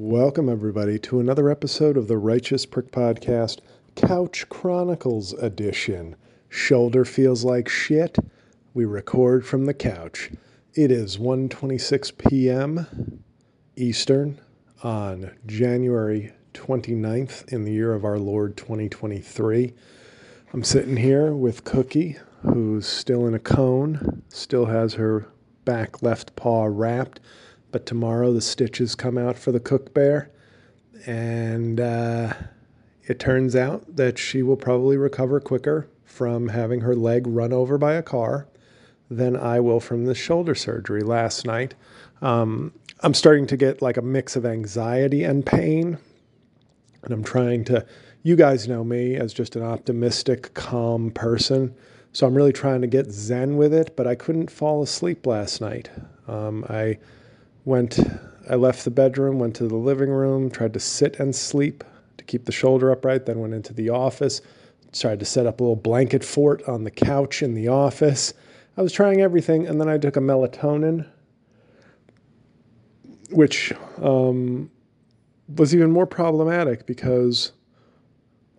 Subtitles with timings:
[0.00, 3.58] Welcome, everybody, to another episode of the Righteous Prick Podcast,
[3.96, 6.14] Couch Chronicles Edition.
[6.48, 8.16] Shoulder feels like shit.
[8.74, 10.30] We record from the couch.
[10.72, 13.24] It is 1:26 p.m.
[13.74, 14.40] Eastern
[14.84, 19.74] on January 29th in the year of our Lord 2023.
[20.52, 25.26] I'm sitting here with Cookie, who's still in a cone, still has her
[25.64, 27.18] back left paw wrapped
[27.70, 30.30] but tomorrow the stitches come out for the cook bear,
[31.06, 32.32] and uh,
[33.04, 37.78] it turns out that she will probably recover quicker from having her leg run over
[37.78, 38.46] by a car
[39.10, 41.74] than I will from the shoulder surgery last night.
[42.20, 45.98] Um, I'm starting to get like a mix of anxiety and pain,
[47.02, 47.86] and I'm trying to.
[48.24, 51.74] You guys know me as just an optimistic, calm person.
[52.12, 55.60] So I'm really trying to get zen with it, but I couldn't fall asleep last
[55.60, 55.88] night.
[56.26, 56.98] Um, I
[57.68, 58.00] went
[58.50, 61.84] I left the bedroom, went to the living room, tried to sit and sleep
[62.16, 64.40] to keep the shoulder upright, then went into the office,
[64.92, 68.32] tried to set up a little blanket fort on the couch in the office.
[68.78, 71.06] I was trying everything, and then I took a melatonin,
[73.30, 74.70] which um,
[75.56, 77.52] was even more problematic because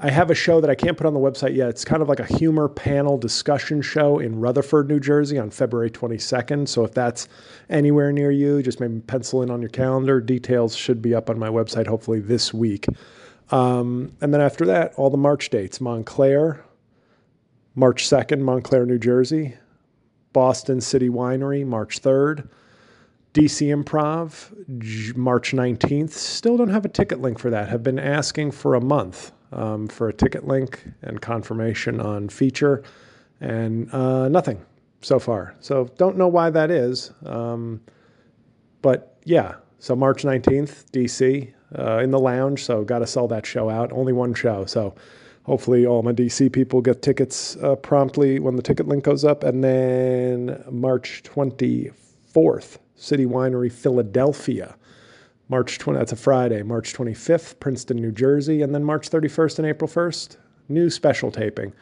[0.00, 1.68] I have a show that I can't put on the website yet.
[1.68, 5.90] It's kind of like a humor panel discussion show in Rutherford, New Jersey on February
[5.90, 6.66] 22nd.
[6.68, 7.28] So if that's
[7.70, 10.20] anywhere near you, just maybe pencil in on your calendar.
[10.20, 12.86] Details should be up on my website hopefully this week.
[13.50, 16.64] Um, and then after that, all the March dates Montclair,
[17.76, 19.54] March 2nd, Montclair, New Jersey,
[20.32, 22.48] Boston City Winery, March 3rd.
[23.32, 26.10] DC Improv, March 19th.
[26.10, 27.68] Still don't have a ticket link for that.
[27.68, 32.82] Have been asking for a month um, for a ticket link and confirmation on feature,
[33.40, 34.64] and uh, nothing
[35.00, 35.54] so far.
[35.60, 37.12] So don't know why that is.
[37.24, 37.80] Um,
[38.82, 42.64] but yeah, so March 19th, DC, uh, in the lounge.
[42.64, 43.92] So got to sell that show out.
[43.92, 44.64] Only one show.
[44.64, 44.94] So
[45.44, 49.44] hopefully all my DC people get tickets uh, promptly when the ticket link goes up.
[49.44, 54.76] And then March 24th, City Winery, Philadelphia.
[55.54, 59.68] March 20, that's a Friday, March 25th, Princeton, New Jersey, and then March 31st and
[59.68, 60.36] April 1st,
[60.68, 61.72] new special taping.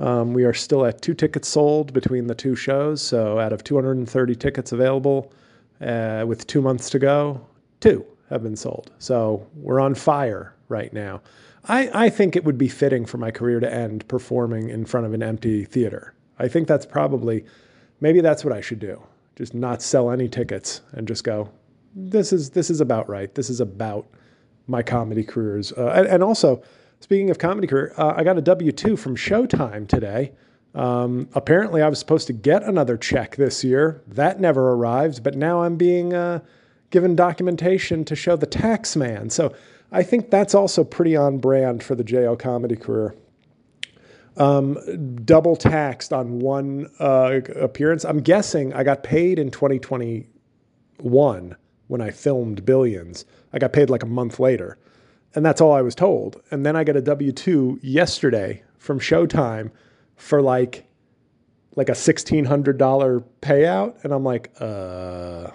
[0.00, 3.00] Um, we are still at two tickets sold between the two shows.
[3.00, 5.32] So out of 230 tickets available
[5.80, 7.40] uh, with two months to go,
[7.78, 8.90] two have been sold.
[8.98, 11.20] So we're on fire right now.
[11.68, 15.06] I, I think it would be fitting for my career to end performing in front
[15.06, 16.12] of an empty theater.
[16.40, 17.44] I think that's probably,
[18.00, 19.00] maybe that's what I should do
[19.36, 21.50] just not sell any tickets and just go,
[21.94, 23.34] this is this is about right.
[23.34, 24.06] This is about
[24.66, 25.72] my comedy careers.
[25.72, 26.62] Uh, and, and, also,
[27.00, 30.32] speaking of comedy career, uh, I got a W two from Showtime today.
[30.74, 34.02] Um, apparently, I was supposed to get another check this year.
[34.06, 36.40] That never arrived, but now I'm being uh,
[36.90, 39.28] given documentation to show the tax man.
[39.28, 39.54] So
[39.90, 43.14] I think that's also pretty on brand for the JO comedy career
[44.36, 44.76] um,
[45.24, 48.04] double taxed on one uh, appearance.
[48.04, 51.56] I'm guessing I got paid in 2021
[51.92, 53.26] when I filmed Billions.
[53.52, 54.78] I got paid like a month later.
[55.34, 56.40] And that's all I was told.
[56.50, 59.70] And then I got a W 2 yesterday from Showtime
[60.16, 60.86] for like
[61.76, 65.50] like a $1600 payout and I'm like, uh,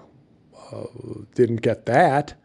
[0.72, 0.86] uh
[1.34, 2.36] didn't get that.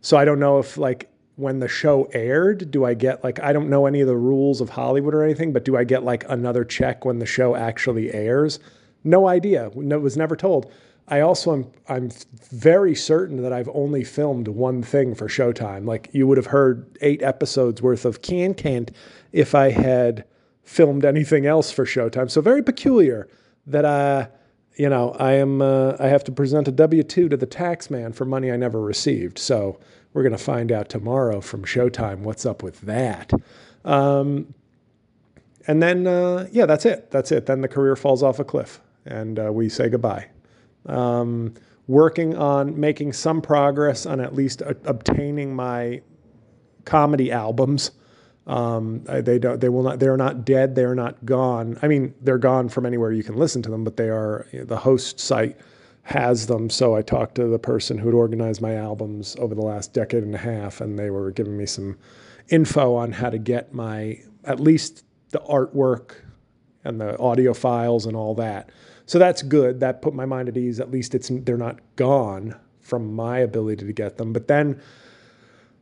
[0.00, 3.52] So I don't know if like when the show aired, do I get like I
[3.52, 6.24] don't know any of the rules of Hollywood or anything, but do I get like
[6.28, 8.60] another check when the show actually airs?
[9.02, 9.72] No idea.
[9.74, 10.70] No, was never told.
[11.10, 12.10] I also am I'm
[12.50, 15.84] very certain that I've only filmed one thing for Showtime.
[15.84, 18.90] Like you would have heard eight episodes worth of Can Can't
[19.32, 20.24] if I had
[20.62, 22.30] filmed anything else for Showtime.
[22.30, 23.28] So very peculiar
[23.66, 24.28] that I,
[24.76, 27.90] you know, I am uh, I have to present a W two to the tax
[27.90, 29.38] man for money I never received.
[29.38, 29.80] So
[30.12, 33.32] we're to find out tomorrow from Showtime what's up with that.
[33.84, 34.54] Um,
[35.66, 37.10] and then uh, yeah, that's it.
[37.10, 37.46] That's it.
[37.46, 40.28] Then the career falls off a cliff, and uh, we say goodbye
[40.86, 41.54] um,
[41.86, 46.00] working on making some progress on at least a- obtaining my
[46.84, 47.90] comedy albums.
[48.46, 49.60] Um, they don't.
[49.60, 50.00] They will not.
[50.00, 50.74] They are not dead.
[50.74, 51.78] They are not gone.
[51.82, 54.46] I mean, they're gone from anywhere you can listen to them, but they are.
[54.52, 55.58] The host site
[56.02, 56.70] has them.
[56.70, 60.24] So I talked to the person who had organized my albums over the last decade
[60.24, 61.96] and a half, and they were giving me some
[62.48, 66.16] info on how to get my at least the artwork
[66.82, 68.70] and the audio files and all that.
[69.10, 69.80] So that's good.
[69.80, 70.78] That put my mind at ease.
[70.78, 74.32] At least it's they're not gone from my ability to get them.
[74.32, 74.80] But then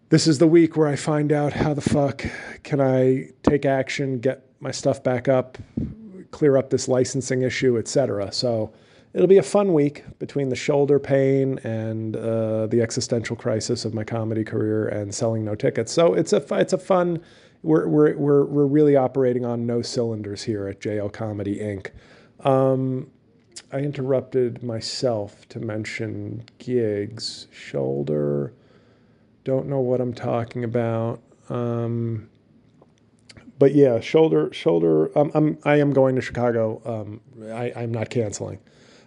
[0.08, 2.24] this is the week where I find out how the fuck
[2.62, 5.58] can I take action, get my stuff back up,
[6.30, 8.32] clear up this licensing issue, etc.
[8.32, 8.72] So
[9.12, 13.92] it'll be a fun week between the shoulder pain and uh, the existential crisis of
[13.92, 15.92] my comedy career and selling no tickets.
[15.92, 17.20] So it's a it's a fun.
[17.62, 21.90] We're we're we're we're really operating on no cylinders here at JL Comedy Inc.
[22.46, 23.10] Um,
[23.72, 28.52] I interrupted myself to mention gigs, shoulder.
[29.44, 31.20] Don't know what I'm talking about.
[31.48, 32.28] Um,
[33.58, 35.16] but yeah, shoulder, shoulder.
[35.18, 36.80] Um, I'm I am going to Chicago.
[36.84, 37.20] Um,
[37.52, 38.58] I, I'm not canceling.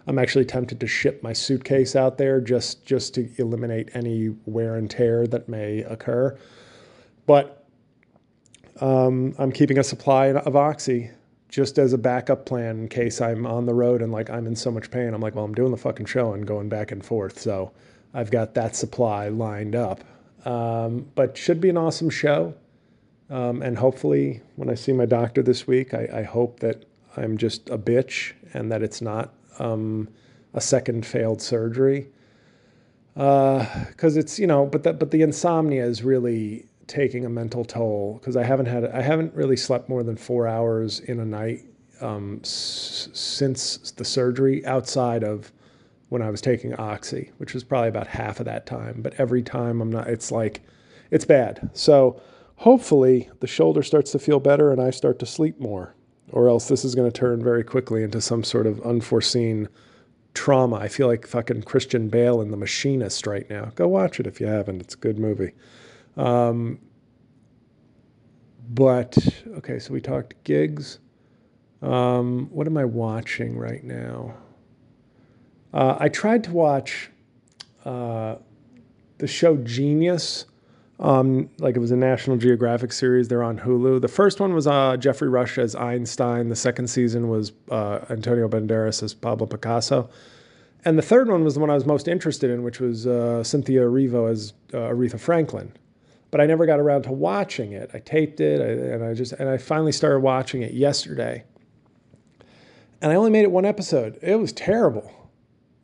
[0.06, 4.76] I'm actually tempted to ship my suitcase out there just just to eliminate any wear
[4.76, 6.36] and tear that may occur.
[7.26, 7.64] But
[8.80, 11.10] um, I'm keeping a supply of Oxy
[11.52, 14.56] just as a backup plan in case I'm on the road and like I'm in
[14.56, 15.12] so much pain.
[15.12, 17.38] I'm like, well, I'm doing the fucking show and going back and forth.
[17.38, 17.72] So
[18.14, 20.02] I've got that supply lined up.
[20.46, 22.54] Um, but should be an awesome show.
[23.28, 26.84] Um, and hopefully, when I see my doctor this week, I, I, hope that
[27.16, 30.08] I'm just a bitch and that it's not um,
[30.52, 32.08] a second failed surgery.
[33.14, 37.64] Because uh, it's you know, but that but the insomnia is really taking a mental
[37.64, 41.24] toll because I haven't had I haven't really slept more than four hours in a
[41.24, 41.62] night
[42.02, 45.50] um, s- since the surgery outside of
[46.10, 49.00] when I was taking oxy, which was probably about half of that time.
[49.00, 50.60] But every time I'm not, it's like
[51.10, 51.70] it's bad.
[51.72, 52.20] So
[52.56, 55.94] hopefully the shoulder starts to feel better and I start to sleep more,
[56.30, 59.68] or else this is going to turn very quickly into some sort of unforeseen
[60.34, 60.76] trauma.
[60.76, 63.72] I feel like fucking Christian Bale in The Machinist right now.
[63.76, 64.82] Go watch it if you haven't.
[64.82, 65.52] It's a good movie.
[66.16, 66.78] Um,
[68.68, 69.16] but
[69.58, 70.98] okay, so we talked gigs.
[71.82, 74.34] Um, what am I watching right now?
[75.74, 77.10] Uh, I tried to watch
[77.84, 78.36] uh,
[79.18, 80.46] the show Genius.
[81.00, 83.26] Um, like it was a National Geographic series.
[83.26, 84.00] They're on Hulu.
[84.00, 86.48] The first one was uh, Geoffrey Rush as Einstein.
[86.48, 90.08] The second season was uh, Antonio Banderas as Pablo Picasso.
[90.84, 93.42] And the third one was the one I was most interested in, which was uh,
[93.42, 95.72] Cynthia Erivo as uh, Aretha Franklin
[96.32, 97.90] but I never got around to watching it.
[97.92, 101.44] I taped it, and I just and I finally started watching it yesterday.
[103.00, 104.18] And I only made it one episode.
[104.22, 105.12] It was terrible.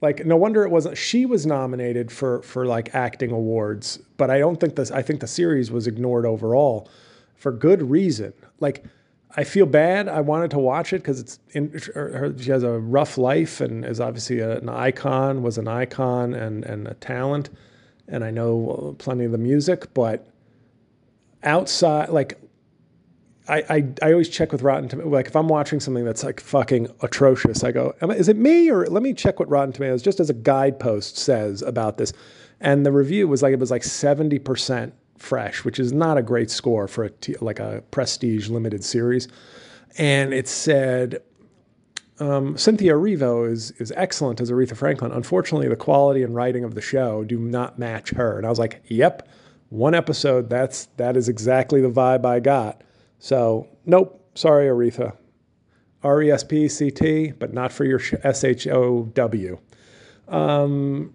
[0.00, 0.97] Like no wonder it wasn't.
[0.97, 4.90] She was nominated for for like acting awards, but I don't think this.
[4.90, 6.88] I think the series was ignored overall,
[7.37, 8.33] for good reason.
[8.59, 8.85] Like
[9.37, 10.09] I feel bad.
[10.09, 13.85] I wanted to watch it because it's in, her, she has a rough life and
[13.85, 17.50] is obviously a, an icon, was an icon and and a talent,
[18.07, 20.26] and I know plenty of the music, but
[21.42, 22.38] outside, like
[23.49, 25.11] I, I, I always check with Rotten Tomatoes.
[25.11, 28.87] Like if I'm watching something that's like fucking atrocious, I go, is it me or
[28.87, 32.12] let me check what Rotten Tomatoes just as a guidepost says about this.
[32.61, 36.23] And the review was like it was like seventy percent fresh, which is not a
[36.23, 39.28] great score for a t- like a prestige limited series.
[39.97, 41.23] And it said
[42.18, 45.12] um, Cynthia Erivo is is excellent as Aretha Franklin.
[45.12, 48.37] Unfortunately, the quality and writing of the show do not match her.
[48.37, 49.28] And I was like, yep
[49.71, 52.83] one episode, that's that is exactly the vibe I got.
[53.19, 55.17] So nope, sorry Aretha.
[56.03, 59.59] R E S P C T, but not for your S H O W.
[60.29, 61.13] Um,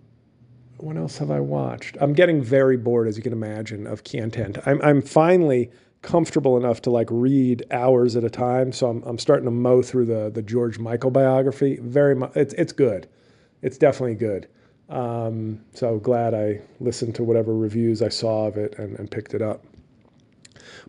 [0.78, 1.98] what else have I watched?
[2.02, 4.58] I'm getting very bored, as you can imagine, of content.
[4.66, 9.18] I'm I'm finally comfortable enough to like read hours at a time, so I'm I'm
[9.18, 11.80] starting to mow through the the George Michael biography.
[11.82, 13.08] Very much, it's it's good.
[13.62, 14.48] It's definitely good.
[14.94, 19.34] Um, so glad I listened to whatever reviews I saw of it and, and picked
[19.34, 19.66] it up.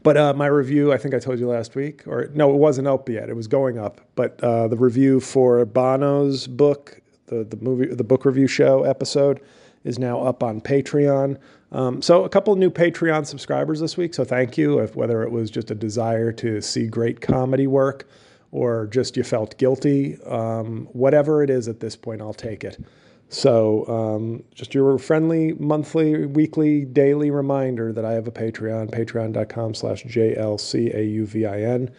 [0.02, 2.86] But uh, my review, I think I told you last week, or no, it wasn't
[2.86, 3.30] up yet.
[3.30, 4.02] It was going up.
[4.14, 9.40] But uh, the review for Bono's book, the the movie, the book review show episode,
[9.84, 11.38] is now up on Patreon.
[11.72, 14.12] Um, so a couple new Patreon subscribers this week.
[14.12, 14.80] So thank you.
[14.80, 18.06] If whether it was just a desire to see great comedy work,
[18.52, 22.78] or just you felt guilty, um, whatever it is at this point, I'll take it.
[23.28, 29.74] So, um, just your friendly monthly, weekly, daily reminder that I have a Patreon, patreon.com
[29.74, 31.90] slash JLCAUVIN.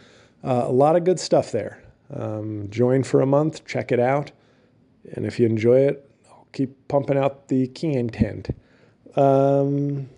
[0.43, 1.83] Uh, a lot of good stuff there.
[2.13, 4.31] Um, join for a month, check it out.
[5.13, 8.49] And if you enjoy it, I'll keep pumping out the content.
[9.15, 10.09] Um,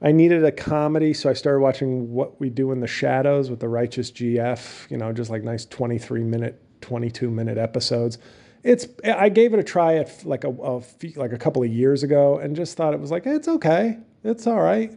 [0.00, 3.60] I needed a comedy, so I started watching What We Do in the Shadows with
[3.60, 8.18] the Righteous GF, you know, just like nice 23 minute, 22 minute episodes
[8.62, 11.70] it's I gave it a try at like a, a few, like a couple of
[11.70, 14.96] years ago and just thought it was like it's okay, it's all right.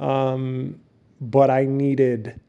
[0.00, 0.80] Um,
[1.20, 2.40] but I needed,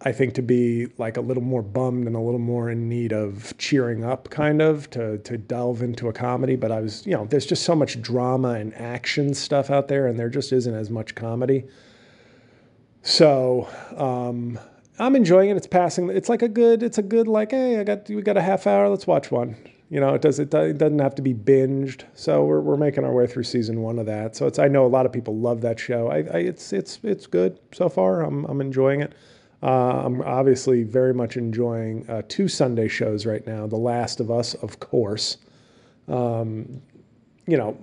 [0.00, 3.12] I think, to be like a little more bummed and a little more in need
[3.12, 6.54] of cheering up, kind of to to delve into a comedy.
[6.56, 10.06] But I was, you know, there's just so much drama and action stuff out there,
[10.06, 11.64] and there just isn't as much comedy.
[13.02, 13.68] So.
[13.96, 14.58] Um,
[14.98, 15.56] I'm enjoying it.
[15.56, 16.08] It's passing.
[16.10, 16.82] It's like a good.
[16.82, 17.50] It's a good like.
[17.50, 18.88] Hey, I got we got a half hour.
[18.88, 19.56] Let's watch one.
[19.90, 20.38] You know, it does.
[20.38, 22.04] It, it doesn't have to be binged.
[22.14, 24.36] So we're we're making our way through season one of that.
[24.36, 24.58] So it's.
[24.58, 26.08] I know a lot of people love that show.
[26.08, 28.22] I, I it's it's it's good so far.
[28.22, 29.14] I'm I'm enjoying it.
[29.62, 33.66] Uh, I'm obviously very much enjoying uh, two Sunday shows right now.
[33.66, 35.38] The Last of Us, of course.
[36.06, 36.82] Um,
[37.46, 37.76] you know,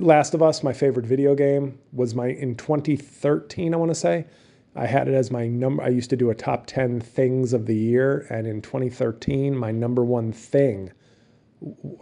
[0.00, 3.74] Last of Us, my favorite video game, was my in 2013.
[3.74, 4.26] I want to say
[4.74, 5.82] I had it as my number.
[5.82, 8.26] I used to do a top 10 things of the year.
[8.30, 10.92] And in 2013, my number one thing,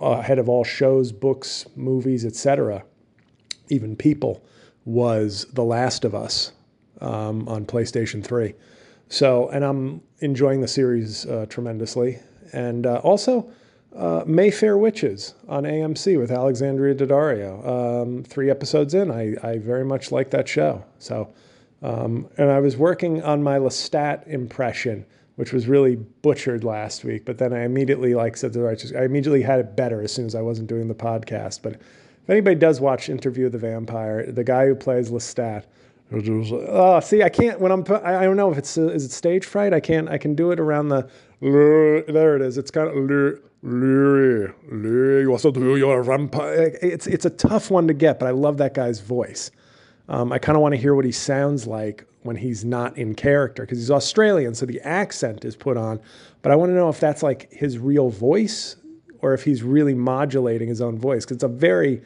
[0.00, 2.85] ahead of all shows, books, movies, etc.,
[3.69, 4.45] even people,
[4.85, 6.53] was The Last of Us
[7.00, 8.55] um, on PlayStation 3.
[9.09, 12.21] So, and I'm enjoying the series uh, tremendously.
[12.53, 13.50] And uh, also,
[13.95, 17.67] uh, Mayfair Witches on AMC with Alexandria Daddario.
[17.67, 20.85] Um, three episodes in, I, I very much like that show.
[21.00, 21.33] So,
[21.83, 25.05] um, and I was working on my Lestat impression,
[25.37, 27.25] which was really butchered last week.
[27.25, 30.27] But then I immediately, like said the righteous, I immediately had it better as soon
[30.27, 31.63] as I wasn't doing the podcast.
[31.63, 35.65] But if anybody does watch Interview of the Vampire, the guy who plays Lestat,
[36.13, 37.85] oh, see, I can't when I'm.
[38.05, 39.73] I don't know if it's is it stage fright.
[39.73, 40.09] I can't.
[40.09, 41.09] I can do it around the.
[41.41, 42.59] There it is.
[42.59, 42.95] It's kind of.
[43.63, 46.77] You also do your vampire.
[46.83, 49.51] It's it's a tough one to get, but I love that guy's voice.
[50.11, 53.14] Um, I kind of want to hear what he sounds like when he's not in
[53.14, 56.00] character because he's Australian, so the accent is put on.
[56.43, 58.75] But I want to know if that's like his real voice
[59.21, 62.02] or if he's really modulating his own voice because it's a very.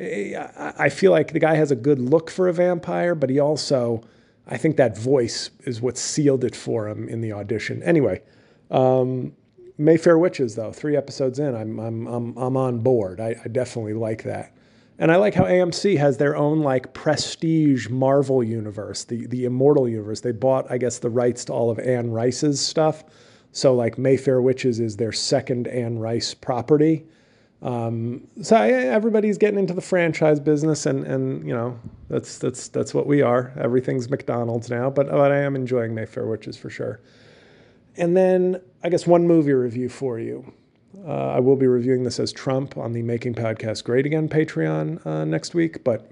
[0.00, 4.00] I feel like the guy has a good look for a vampire, but he also,
[4.46, 7.82] I think that voice is what sealed it for him in the audition.
[7.82, 8.22] Anyway,
[8.70, 9.32] um,
[9.76, 13.18] Mayfair Witches though, three episodes in, I'm I'm I'm, I'm on board.
[13.18, 14.52] I, I definitely like that.
[14.98, 19.88] And I like how AMC has their own like prestige Marvel universe, the the Immortal
[19.88, 20.20] universe.
[20.20, 23.04] They bought, I guess, the rights to all of Anne Rice's stuff.
[23.52, 27.06] So like Mayfair Witches is their second Anne Rice property.
[27.60, 31.78] Um, so everybody's getting into the franchise business, and and you know
[32.08, 33.52] that's that's that's what we are.
[33.56, 37.00] Everything's McDonald's now, but but I am enjoying Mayfair Witches for sure.
[37.96, 40.52] And then I guess one movie review for you.
[41.06, 45.04] Uh, I will be reviewing this as Trump on the Making Podcast Great Again Patreon
[45.06, 45.84] uh, next week.
[45.84, 46.10] But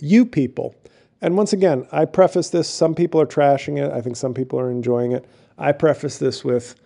[0.00, 0.74] you people,
[1.20, 4.60] and once again, I preface this some people are trashing it, I think some people
[4.60, 5.24] are enjoying it.
[5.56, 6.76] I preface this with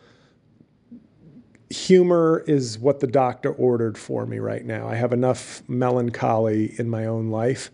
[1.68, 4.88] humor is what the doctor ordered for me right now.
[4.88, 7.70] I have enough melancholy in my own life.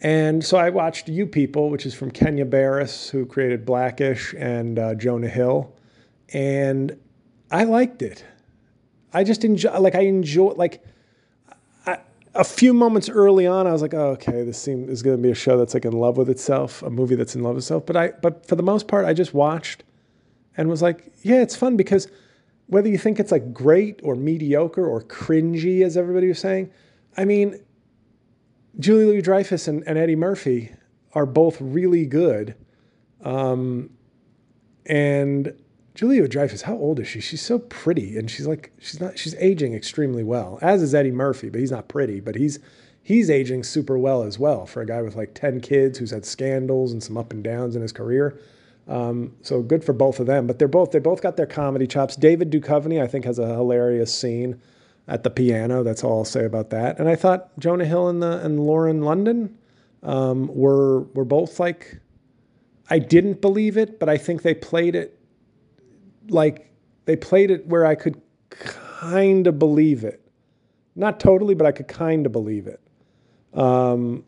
[0.00, 4.78] And so I watched You People, which is from Kenya Barris, who created Blackish, and
[4.78, 5.74] uh, Jonah Hill.
[6.32, 6.98] And
[7.50, 8.24] I liked it.
[9.16, 10.82] I just enjoy, like, I enjoy, like,
[12.34, 15.22] a few moments early on, I was like, oh, okay, this seems is going to
[15.22, 17.64] be a show that's like in love with itself, a movie that's in love with
[17.64, 17.86] itself.
[17.86, 19.84] But I, but for the most part, I just watched
[20.56, 22.08] and was like, yeah, it's fun because
[22.66, 26.70] whether you think it's like great or mediocre or cringy, as everybody was saying,
[27.16, 27.58] I mean,
[28.78, 30.72] Julia Louis Dreyfus and, and Eddie Murphy
[31.14, 32.54] are both really good.
[33.22, 33.90] Um,
[34.84, 35.54] and
[35.96, 37.20] Julia Dreyfus, how old is she?
[37.20, 40.58] She's so pretty, and she's like she's not she's aging extremely well.
[40.60, 42.58] As is Eddie Murphy, but he's not pretty, but he's
[43.02, 46.26] he's aging super well as well for a guy with like ten kids who's had
[46.26, 48.38] scandals and some up and downs in his career.
[48.86, 50.46] Um, so good for both of them.
[50.46, 52.14] But they're both they both got their comedy chops.
[52.14, 54.60] David Duchovny, I think, has a hilarious scene
[55.08, 55.82] at the piano.
[55.82, 56.98] That's all I'll say about that.
[56.98, 59.56] And I thought Jonah Hill and the and Lauren London
[60.02, 62.00] um, were were both like
[62.90, 65.18] I didn't believe it, but I think they played it
[66.28, 66.70] like
[67.04, 70.20] they played it where I could kind of believe it.
[70.94, 72.80] Not totally, but I could kind of believe it.
[73.52, 74.24] Um,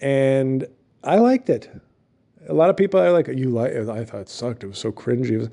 [0.00, 0.66] and
[1.04, 1.70] I liked it.
[2.48, 4.64] A lot of people are like, "You like?" I thought it sucked.
[4.64, 5.38] It was so cringy.
[5.38, 5.50] Was,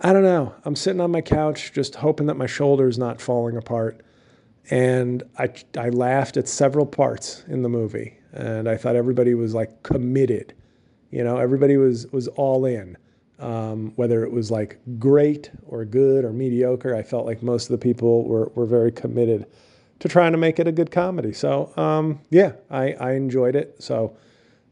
[0.00, 0.54] I don't know.
[0.64, 4.00] I'm sitting on my couch, just hoping that my shoulder's not falling apart.
[4.70, 9.54] And I, I laughed at several parts in the movie, and I thought everybody was
[9.54, 10.54] like committed.
[11.10, 12.96] You know, everybody was was all in.
[13.38, 17.70] Um, whether it was like great or good or mediocre, I felt like most of
[17.70, 19.46] the people were were very committed
[20.00, 21.32] to trying to make it a good comedy.
[21.32, 23.82] So um, yeah, I, I enjoyed it.
[23.82, 24.16] So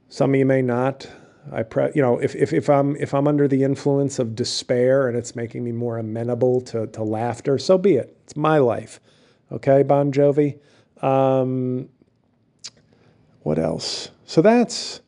[0.09, 1.09] some of you may not.
[1.53, 5.07] I pre- you know if, if, if I'm if I'm under the influence of despair
[5.07, 8.17] and it's making me more amenable to, to laughter, so be it.
[8.25, 8.99] It's my life.
[9.53, 10.59] Okay, Bon Jovi.
[11.03, 11.89] Um,
[13.43, 14.11] what else?
[14.25, 15.01] So that's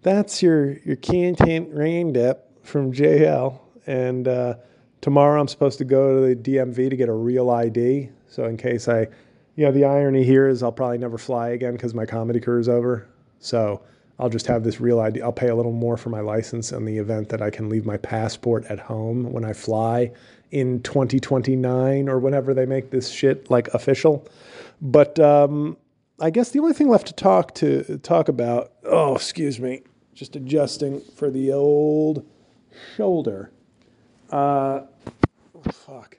[0.00, 3.58] that's your your content roundup from JL.
[3.86, 4.54] And uh,
[5.00, 8.10] tomorrow I'm supposed to go to the DMV to get a real ID.
[8.28, 9.08] So in case I,
[9.56, 12.60] you know, the irony here is I'll probably never fly again because my comedy career
[12.60, 13.08] is over.
[13.40, 13.82] So
[14.18, 15.22] I'll just have this real ID.
[15.22, 17.86] I'll pay a little more for my license in the event that I can leave
[17.86, 20.12] my passport at home when I fly
[20.50, 24.28] in 2029 or whenever they make this shit like official.
[24.82, 25.76] But um,
[26.20, 28.72] I guess the only thing left to talk to talk about.
[28.84, 32.26] Oh, excuse me, just adjusting for the old
[32.96, 33.52] shoulder.
[34.30, 34.82] Uh,
[35.54, 36.18] oh, fuck.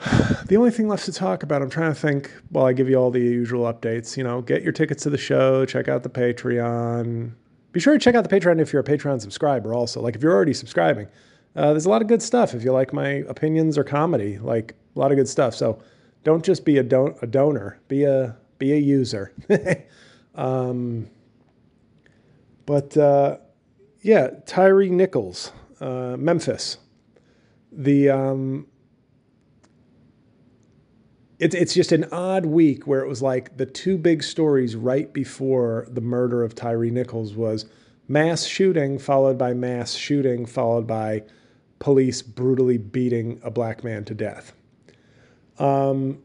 [0.46, 2.96] The only thing left to talk about, I'm trying to think while I give you
[2.96, 4.16] all the usual updates.
[4.16, 7.32] You know, get your tickets to the show, check out the Patreon.
[7.72, 10.00] Be sure to check out the Patreon if you're a Patreon subscriber, also.
[10.00, 11.06] Like, if you're already subscribing,
[11.54, 12.54] uh, there's a lot of good stuff.
[12.54, 15.54] If you like my opinions or comedy, like a lot of good stuff.
[15.54, 15.82] So
[16.24, 19.32] don't just be a, don- a donor, be a, be a user.
[20.34, 21.10] um,
[22.64, 23.38] but uh,
[24.00, 26.78] yeah, Tyre Nichols, uh, Memphis.
[27.72, 28.66] The um,
[31.38, 35.12] it's it's just an odd week where it was like the two big stories right
[35.12, 37.66] before the murder of Tyre Nichols was
[38.08, 41.22] mass shooting followed by mass shooting followed by
[41.78, 44.52] police brutally beating a black man to death.
[45.58, 46.22] Um,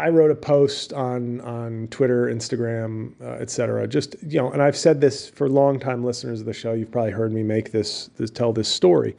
[0.00, 3.86] I wrote a post on on Twitter, Instagram, uh, etc.
[3.86, 6.72] Just you know, and I've said this for longtime listeners of the show.
[6.72, 9.16] You've probably heard me make this, this tell this story,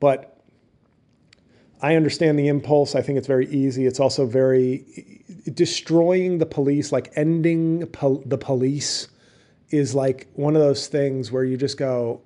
[0.00, 0.40] but
[1.82, 2.94] I understand the impulse.
[2.94, 3.86] I think it's very easy.
[3.86, 9.08] It's also very destroying the police, like ending pol- the police,
[9.70, 12.22] is like one of those things where you just go,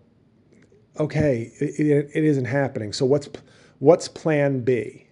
[0.99, 2.93] okay, it, it, it isn't happening.
[2.93, 3.29] So what's
[3.81, 5.07] what's Plan B?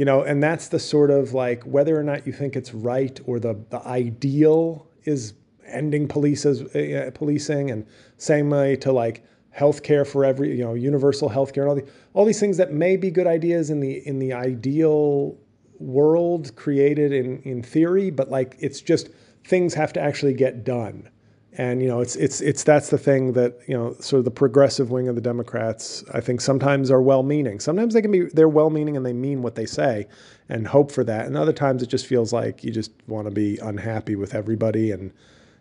[0.00, 3.20] You know, and that's the sort of like whether or not you think it's right
[3.26, 5.34] or the the ideal is
[5.66, 7.86] ending uh, policing and
[8.16, 9.22] same way to like
[9.54, 12.96] healthcare for every you know universal healthcare and all the all these things that may
[12.96, 15.36] be good ideas in the in the ideal
[15.78, 19.10] world created in in theory but like it's just
[19.44, 21.10] things have to actually get done
[21.58, 24.30] and you know it's it's it's that's the thing that you know sort of the
[24.30, 28.26] progressive wing of the democrats i think sometimes are well meaning sometimes they can be
[28.34, 30.06] they're well meaning and they mean what they say
[30.48, 33.32] and hope for that and other times it just feels like you just want to
[33.32, 35.12] be unhappy with everybody and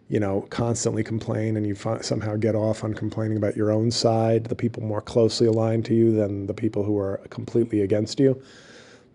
[0.10, 4.46] you know, constantly complain and you somehow get off on complaining about your own side,
[4.46, 8.42] the people more closely aligned to you than the people who are completely against you.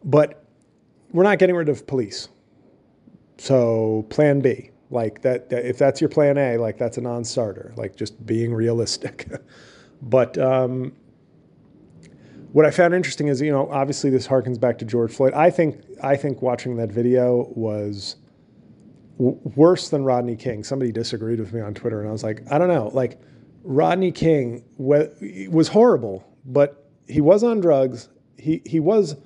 [0.04, 0.44] But
[1.10, 2.28] we're not getting rid of police.
[3.38, 7.24] So, plan B, like that, that if that's your plan A, like that's a non
[7.24, 9.28] starter, like just being realistic.
[10.02, 10.92] but, um,
[12.54, 15.32] what I found interesting is, you know, obviously this harkens back to George Floyd.
[15.34, 18.14] I think I think watching that video was
[19.18, 20.62] worse than Rodney King.
[20.62, 22.90] Somebody disagreed with me on Twitter, and I was like, I don't know.
[22.94, 23.20] Like,
[23.64, 28.08] Rodney King was horrible, but he was on drugs.
[28.38, 29.16] He he was.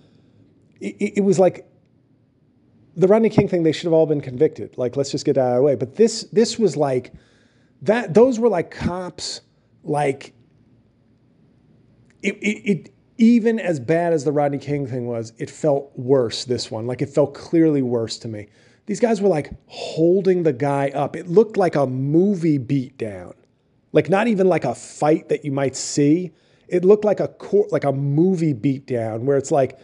[0.81, 1.68] It, it was like
[2.99, 3.63] the Rodney King thing.
[3.63, 4.77] They should have all been convicted.
[4.77, 5.75] Like, let's just get out of the way.
[5.75, 7.13] But this this was like
[7.83, 8.13] that.
[8.13, 9.41] Those were like cops.
[9.83, 10.35] Like
[12.23, 16.45] it, it, it even as bad as the Rodney King thing was, it felt worse.
[16.45, 18.49] This one, like, it felt clearly worse to me
[18.89, 21.15] these guys were like holding the guy up.
[21.15, 23.35] It looked like a movie beatdown,
[23.93, 26.33] like not even like a fight that you might see.
[26.69, 29.79] It looked like a court, like a movie beatdown where it's like,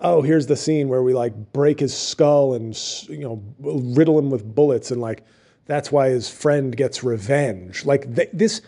[0.00, 2.76] oh, here's the scene where we like break his skull and
[3.08, 5.24] you know riddle him with bullets and like
[5.66, 7.84] that's why his friend gets revenge.
[7.84, 8.62] Like th- this,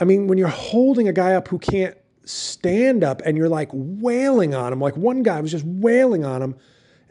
[0.00, 3.70] I mean, when you're holding a guy up who can't stand up and you're like
[3.72, 4.80] wailing on him.
[4.80, 6.56] Like one guy was just wailing on him.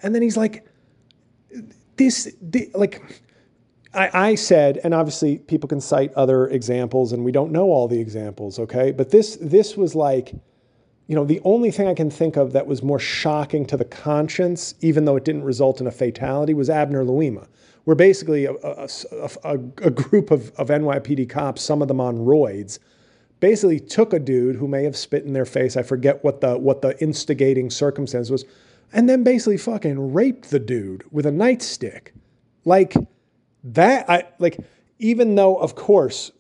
[0.02, 0.66] And then he's like,
[1.96, 3.22] this, the, like,
[3.94, 7.88] I, I said, and obviously people can cite other examples, and we don't know all
[7.88, 8.92] the examples, okay?
[8.92, 10.34] But this, this was like,
[11.08, 13.86] you know, the only thing I can think of that was more shocking to the
[13.86, 17.48] conscience, even though it didn't result in a fatality, was Abner Louima,
[17.84, 18.88] where basically a, a,
[19.44, 22.80] a, a group of, of NYPD cops, some of them on roids,
[23.42, 25.76] basically took a dude who may have spit in their face.
[25.76, 28.46] I forget what the what the instigating circumstance was,
[28.94, 32.12] and then basically fucking raped the dude with a nightstick.
[32.64, 32.96] Like
[33.66, 34.60] that, I like.
[35.00, 36.32] Even though, of course,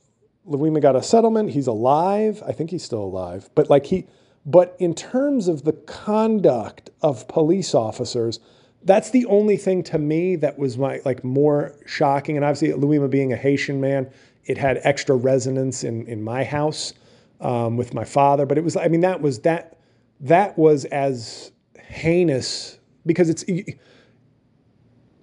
[0.47, 1.49] Louima got a settlement.
[1.49, 2.41] He's alive.
[2.47, 3.49] I think he's still alive.
[3.55, 4.07] But like he,
[4.45, 8.39] but in terms of the conduct of police officers,
[8.83, 12.35] that's the only thing to me that was my like more shocking.
[12.35, 14.11] And obviously, Louima being a Haitian man,
[14.45, 16.93] it had extra resonance in in my house
[17.39, 18.45] um, with my father.
[18.45, 19.77] But it was, I mean, that was that
[20.19, 23.45] that was as heinous because it's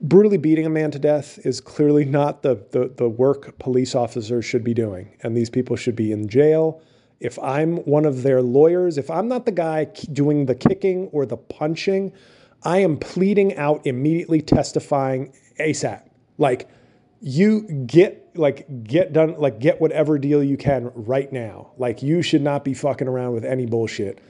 [0.02, 4.44] brutally beating a man to death is clearly not the, the, the work police officers
[4.44, 5.16] should be doing.
[5.22, 6.83] And these people should be in jail.
[7.20, 11.26] If I'm one of their lawyers, if I'm not the guy doing the kicking or
[11.26, 12.12] the punching,
[12.62, 16.02] I am pleading out immediately testifying ASAP.
[16.38, 16.68] Like,
[17.20, 22.22] you get like get done like get whatever deal you can right now like you
[22.22, 24.20] should not be fucking around with any bullshit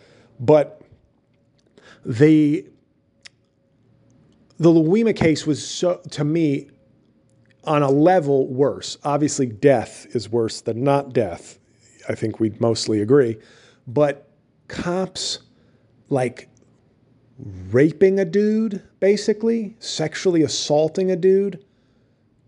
[0.40, 0.82] but
[2.04, 2.66] the
[4.58, 6.68] the Louima case was so to me
[7.64, 8.98] on a level worse.
[9.04, 11.58] Obviously, death is worse than not death.
[12.08, 13.38] I think we'd mostly agree.
[13.86, 14.28] But
[14.68, 15.40] cops
[16.08, 16.48] like
[17.70, 21.64] raping a dude, basically, sexually assaulting a dude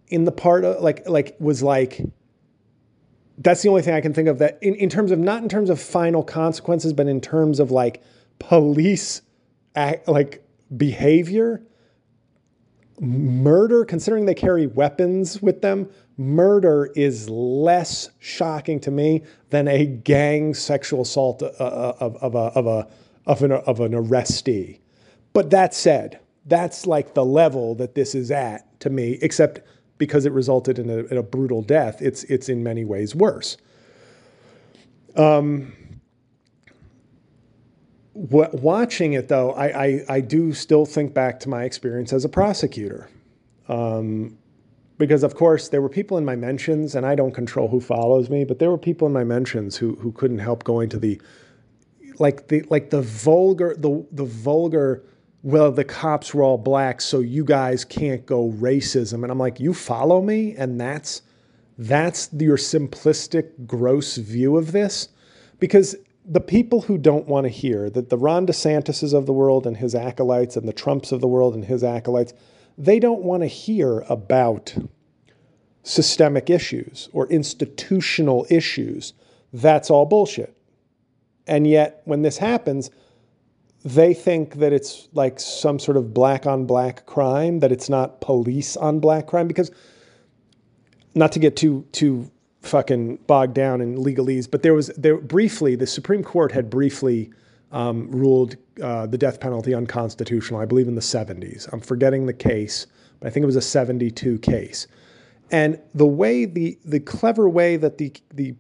[0.09, 2.03] in the part of like like was like
[3.39, 5.49] that's the only thing I can think of that in, in terms of not in
[5.49, 8.03] terms of final consequences, but in terms of like
[8.39, 9.23] police
[9.75, 11.63] act, like behavior
[13.01, 19.87] murder, considering they carry weapons with them, murder is less shocking to me than a
[19.87, 22.89] gang sexual assault uh, uh, of, of, a, of, a,
[23.27, 24.79] of, an, of an arrestee.
[25.33, 29.61] But that said, that's like the level that this is at to me, except
[29.99, 33.57] because it resulted in a, in a brutal death, it's, it's in many ways worse.
[35.17, 35.73] Um,
[38.15, 42.29] watching it though, I, I, I, do still think back to my experience as a
[42.29, 43.11] prosecutor.
[43.69, 44.39] Um,
[44.99, 48.31] because of course there were people in my mentions, and I don't control who follows
[48.31, 51.21] me, but there were people in my mentions who who couldn't help going to the
[52.19, 55.05] like the like the vulgar the the vulgar
[55.43, 59.23] well the cops were all black so you guys can't go racism.
[59.23, 60.55] And I'm like you follow me?
[60.57, 61.23] And that's
[61.79, 65.09] that's your simplistic gross view of this?
[65.59, 69.67] Because the people who don't want to hear that the Ron DeSantises of the world
[69.67, 72.33] and his acolytes and the Trumps of the world and his acolytes,
[72.83, 74.75] they don't want to hear about
[75.85, 79.15] systemic issues or institutional issues.
[79.53, 80.57] That's all bullshit.
[81.47, 82.91] And yet, when this happens,
[83.85, 88.21] they think that it's like some sort of black on black crime, that it's not
[88.21, 89.47] police on black crime.
[89.47, 89.71] Because,
[91.15, 92.31] not to get too too
[92.63, 94.51] fucking bogged down in legalese.
[94.51, 97.31] But there was there briefly the Supreme Court had briefly
[97.73, 100.61] um, ruled uh, the death penalty unconstitutional.
[100.61, 101.73] I believe in the 70s.
[101.73, 102.87] I'm forgetting the case,
[103.19, 104.87] but I think it was a 72 case.
[105.51, 108.55] And the way the the clever way that the the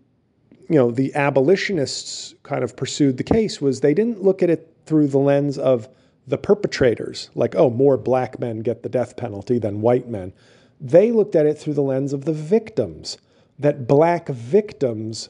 [0.68, 4.74] you know the abolitionists kind of pursued the case was they didn't look at it
[4.84, 5.88] through the lens of
[6.26, 10.32] the perpetrators, like oh more black men get the death penalty than white men.
[10.80, 13.16] They looked at it through the lens of the victims
[13.58, 15.28] that black victims,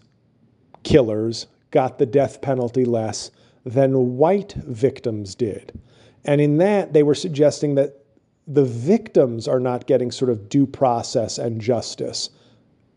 [0.83, 3.31] killers, got the death penalty less
[3.65, 5.79] than white victims did.
[6.25, 8.05] And in that, they were suggesting that
[8.47, 12.31] the victims are not getting sort of due process and justice,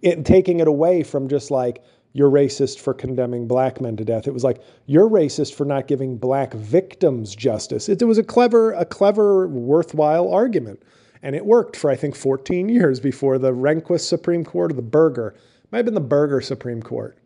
[0.01, 4.25] it, taking it away from just like, you're racist for condemning black men to death.
[4.25, 7.89] It was like you're racist for not giving black victims justice.
[7.89, 10.81] It, it was a clever, a clever, worthwhile argument.
[11.21, 14.81] And it worked for, I think, 14 years before the Rehnquist Supreme Court or the
[14.81, 15.35] Burger.
[15.71, 17.17] Might have been the Burger Supreme Court.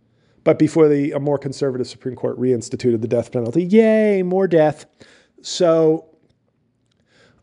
[0.43, 3.63] But before the a more conservative Supreme Court reinstituted the death penalty.
[3.63, 4.85] Yay, more death.
[5.41, 6.05] So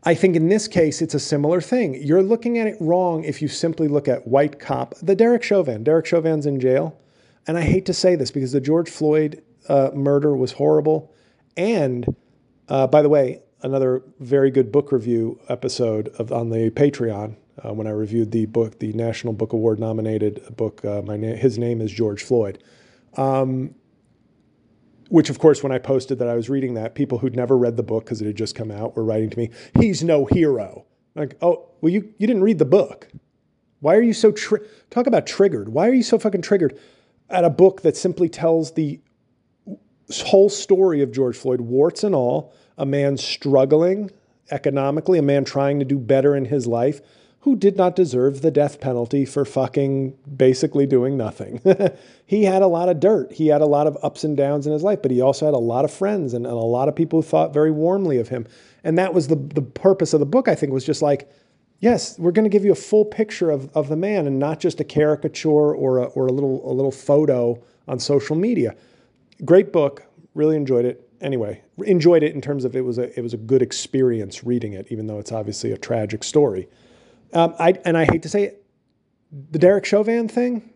[0.03, 1.95] I think in this case, it's a similar thing.
[2.01, 5.83] You're looking at it wrong if you simply look at white cop, the Derek Chauvin.
[5.83, 6.99] Derek Chauvin's in jail.
[7.45, 11.13] And I hate to say this because the George Floyd uh, murder was horrible.
[11.55, 12.15] And
[12.69, 17.73] uh, by the way, another very good book review episode of on the Patreon uh,
[17.73, 20.83] when I reviewed the book, the National Book Award nominated book.
[20.85, 22.63] Uh, my na- his name is George Floyd.
[23.17, 23.75] Um,
[25.09, 27.77] which of course when i posted that i was reading that people who'd never read
[27.77, 29.49] the book because it had just come out were writing to me
[29.79, 30.85] he's no hero.
[31.15, 33.07] Like oh well you, you didn't read the book.
[33.79, 35.69] Why are you so tri- talk about triggered.
[35.69, 36.79] Why are you so fucking triggered
[37.29, 38.99] at a book that simply tells the
[40.25, 44.09] whole story of george floyd warts and all a man struggling
[44.51, 47.01] economically a man trying to do better in his life
[47.41, 51.61] who did not deserve the death penalty for fucking basically doing nothing.
[52.25, 53.31] he had a lot of dirt.
[53.31, 55.53] He had a lot of ups and downs in his life, but he also had
[55.53, 58.27] a lot of friends and, and a lot of people who thought very warmly of
[58.27, 58.47] him.
[58.83, 61.29] And that was the, the purpose of the book, I think, was just like,
[61.79, 64.59] yes, we're going to give you a full picture of, of the man and not
[64.59, 68.75] just a caricature or a, or a little a little photo on social media.
[69.45, 71.09] Great book, really enjoyed it.
[71.21, 74.73] Anyway, enjoyed it in terms of it was a it was a good experience reading
[74.73, 76.67] it, even though it's obviously a tragic story.
[77.33, 78.65] Um, I, and I hate to say it,
[79.51, 80.73] the Derek Chauvin thing,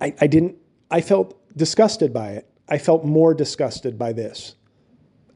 [0.00, 0.56] I, I didn't,
[0.90, 2.48] I felt disgusted by it.
[2.68, 4.54] I felt more disgusted by this.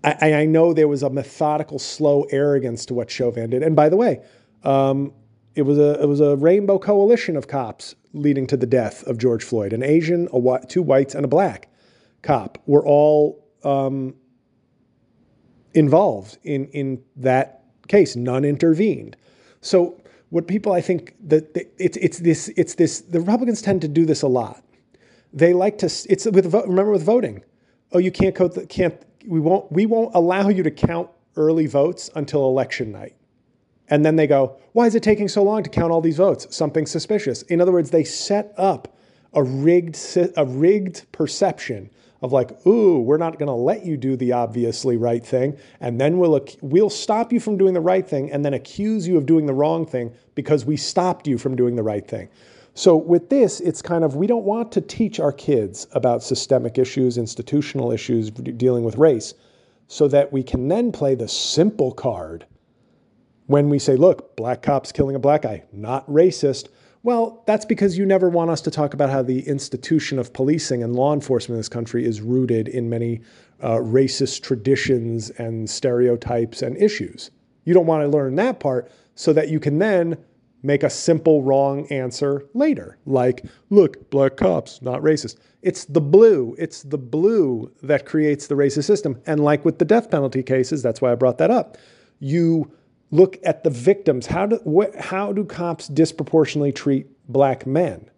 [0.04, 3.62] I, I know there was a methodical, slow arrogance to what Chauvin did.
[3.62, 4.22] And by the way,
[4.62, 5.12] um,
[5.54, 9.18] it was a it was a rainbow coalition of cops leading to the death of
[9.18, 9.72] George Floyd.
[9.72, 11.68] An Asian, a two whites, and a black
[12.22, 14.14] cop were all um,
[15.74, 18.16] involved in in that case.
[18.16, 19.16] None intervened.
[19.64, 19.98] So
[20.28, 24.04] what people I think that it's it's this it's this the Republicans tend to do
[24.04, 24.62] this a lot.
[25.32, 27.42] They like to it's with remember with voting.
[27.92, 32.10] Oh, you can't the, can't we won't we won't allow you to count early votes
[32.14, 33.16] until election night.
[33.88, 36.46] And then they go, why is it taking so long to count all these votes?
[36.54, 37.42] Something suspicious.
[37.42, 38.96] In other words, they set up
[39.32, 39.98] a rigged
[40.36, 41.90] a rigged perception
[42.24, 46.00] of like, ooh, we're not going to let you do the obviously right thing, and
[46.00, 49.26] then we'll we'll stop you from doing the right thing, and then accuse you of
[49.26, 52.30] doing the wrong thing because we stopped you from doing the right thing.
[52.72, 56.78] So with this, it's kind of we don't want to teach our kids about systemic
[56.78, 59.34] issues, institutional issues dealing with race,
[59.88, 62.46] so that we can then play the simple card
[63.48, 66.68] when we say, look, black cops killing a black guy, not racist.
[67.04, 70.82] Well, that's because you never want us to talk about how the institution of policing
[70.82, 73.20] and law enforcement in this country is rooted in many
[73.60, 77.30] uh, racist traditions and stereotypes and issues.
[77.64, 80.16] You don't want to learn that part so that you can then
[80.62, 85.36] make a simple wrong answer later, like, look, black cops, not racist.
[85.60, 86.56] It's the blue.
[86.58, 89.20] It's the blue that creates the racist system.
[89.26, 91.76] And like with the death penalty cases, that's why I brought that up.
[92.18, 92.72] You
[93.14, 94.26] look at the victims.
[94.26, 98.10] How do, how do cops disproportionately treat black men?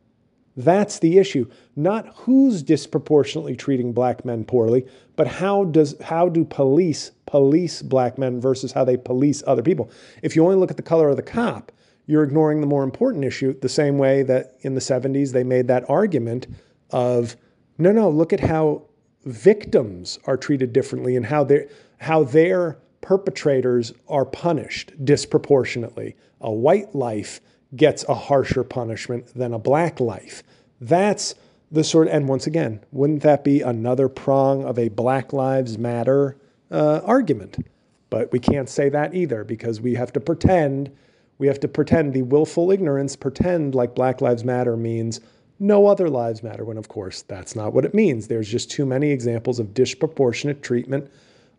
[0.56, 1.50] That's the issue.
[1.76, 8.16] Not who's disproportionately treating black men poorly, but how does how do police police black
[8.16, 9.90] men versus how they police other people?
[10.22, 11.72] If you only look at the color of the cop,
[12.06, 15.68] you're ignoring the more important issue, the same way that in the 70s they made
[15.68, 16.46] that argument
[16.90, 17.36] of
[17.76, 18.84] no, no, look at how
[19.26, 21.66] victims are treated differently and how they
[21.98, 26.16] how they're perpetrators are punished disproportionately.
[26.40, 27.40] A white life
[27.76, 30.42] gets a harsher punishment than a black life.
[30.80, 31.36] That's
[31.70, 36.36] the sort, and once again, wouldn't that be another prong of a Black Lives Matter
[36.72, 37.68] uh, argument?
[38.10, 40.90] But we can't say that either because we have to pretend,
[41.38, 45.20] we have to pretend the willful ignorance, pretend like Black Lives Matter means
[45.60, 48.26] no other lives matter, when of course that's not what it means.
[48.26, 51.08] There's just too many examples of disproportionate treatment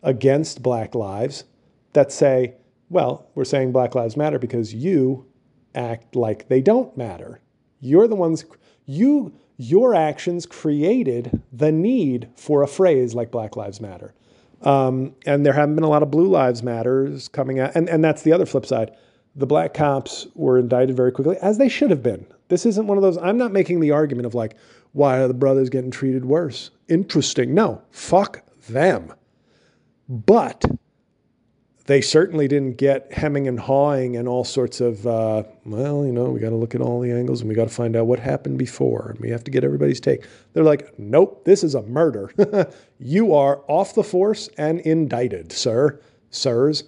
[0.04, 1.44] against Black lives
[1.94, 2.56] that say,
[2.90, 5.26] well, we're saying Black Lives Matter because you
[5.76, 7.40] act like they don't matter.
[7.80, 8.46] You're the ones,
[8.86, 14.14] you, your actions created the need for a phrase like Black Lives Matter.
[14.62, 17.76] Um, and there haven't been a lot of Blue Lives Matters coming out.
[17.76, 18.96] And, and that's the other flip side.
[19.36, 22.26] The black cops were indicted very quickly, as they should have been.
[22.48, 24.56] This isn't one of those, I'm not making the argument of like,
[24.94, 26.72] why are the brothers getting treated worse?
[26.88, 27.54] Interesting.
[27.54, 29.14] No, fuck them.
[30.10, 30.64] But
[31.88, 36.26] they certainly didn't get hemming and hawing and all sorts of, uh, well, you know,
[36.26, 38.20] we got to look at all the angles and we got to find out what
[38.20, 40.26] happened before and we have to get everybody's take.
[40.54, 42.30] They're like, nope, this is a murder.
[43.00, 46.84] you are off the force and indicted, sir, sirs.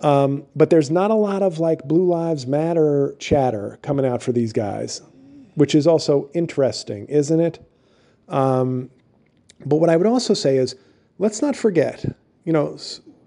[0.00, 4.32] Um, but there's not a lot of like Blue Lives Matter chatter coming out for
[4.32, 5.02] these guys,
[5.54, 7.58] which is also interesting, isn't it?
[8.28, 8.90] Um,
[9.66, 10.76] but what I would also say is,
[11.18, 12.78] let's not forget you know,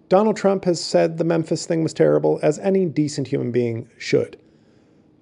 [0.09, 4.39] Donald Trump has said the Memphis thing was terrible, as any decent human being should.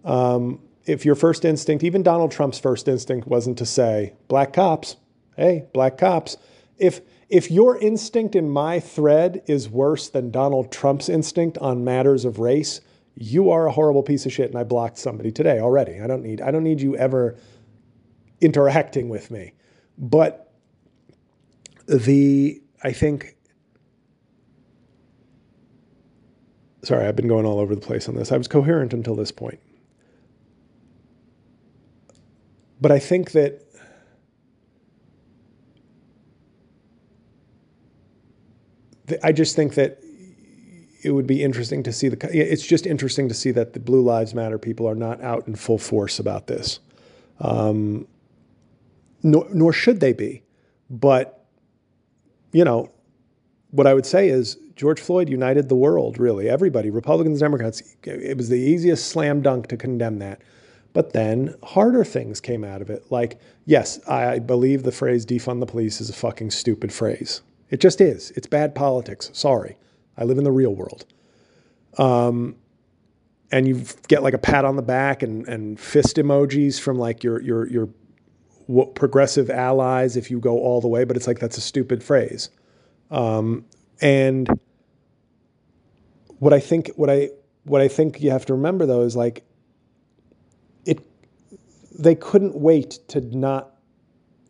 [0.03, 4.97] Um, if your first instinct, even Donald Trump's first instinct wasn't to say, black cops,
[5.37, 6.37] hey, black cops.
[6.77, 12.25] If, if your instinct in my thread is worse than Donald Trump's instinct on matters
[12.25, 12.81] of race,
[13.15, 14.49] you are a horrible piece of shit.
[14.49, 15.99] And I blocked somebody today already.
[16.01, 17.37] I don't need, I don't need you ever
[18.41, 19.53] interacting with me.
[19.97, 20.51] But
[21.87, 23.35] the I think
[26.83, 28.31] sorry, I've been going all over the place on this.
[28.31, 29.59] I was coherent until this point.
[32.79, 33.61] But I think that
[39.23, 39.99] I just think that
[41.03, 42.29] it would be interesting to see the.
[42.31, 45.55] It's just interesting to see that the Blue Lives Matter people are not out in
[45.55, 46.79] full force about this,
[47.39, 48.07] um,
[49.23, 50.43] nor, nor should they be.
[50.89, 51.45] But
[52.51, 52.91] you know,
[53.71, 56.17] what I would say is George Floyd united the world.
[56.17, 57.83] Really, everybody, Republicans, Democrats.
[58.01, 60.41] It was the easiest slam dunk to condemn that.
[60.91, 63.11] But then harder things came out of it.
[63.11, 67.43] Like, yes, I believe the phrase defund the police is a fucking stupid phrase.
[67.69, 68.31] It just is.
[68.31, 69.29] It's bad politics.
[69.33, 69.77] Sorry.
[70.17, 71.05] I live in the real world.
[71.99, 72.55] Um,
[73.51, 77.23] and you get like a pat on the back and, and fist emojis from like
[77.23, 77.87] your your your
[78.95, 82.49] progressive allies if you go all the way, but it's like that's a stupid phrase.
[83.11, 83.65] Um,
[84.01, 84.49] and
[86.41, 87.29] what I think what I
[87.65, 89.43] what I think you have to remember though is like
[90.85, 90.99] it
[91.99, 93.75] they couldn't wait to not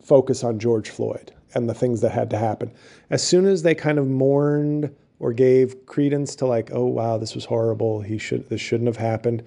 [0.02, 2.72] focus on George Floyd and the things that had to happen.
[3.10, 7.34] As soon as they kind of mourned or gave credence to like, oh wow, this
[7.34, 8.00] was horrible.
[8.00, 9.42] He should this shouldn't have happened.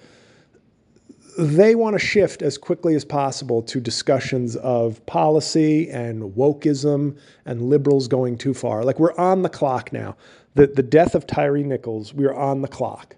[1.39, 7.63] They want to shift as quickly as possible to discussions of policy and wokeism and
[7.63, 8.83] liberals going too far.
[8.83, 10.15] Like we're on the clock now.
[10.55, 13.15] The the death of Tyre Nichols, we are on the clock.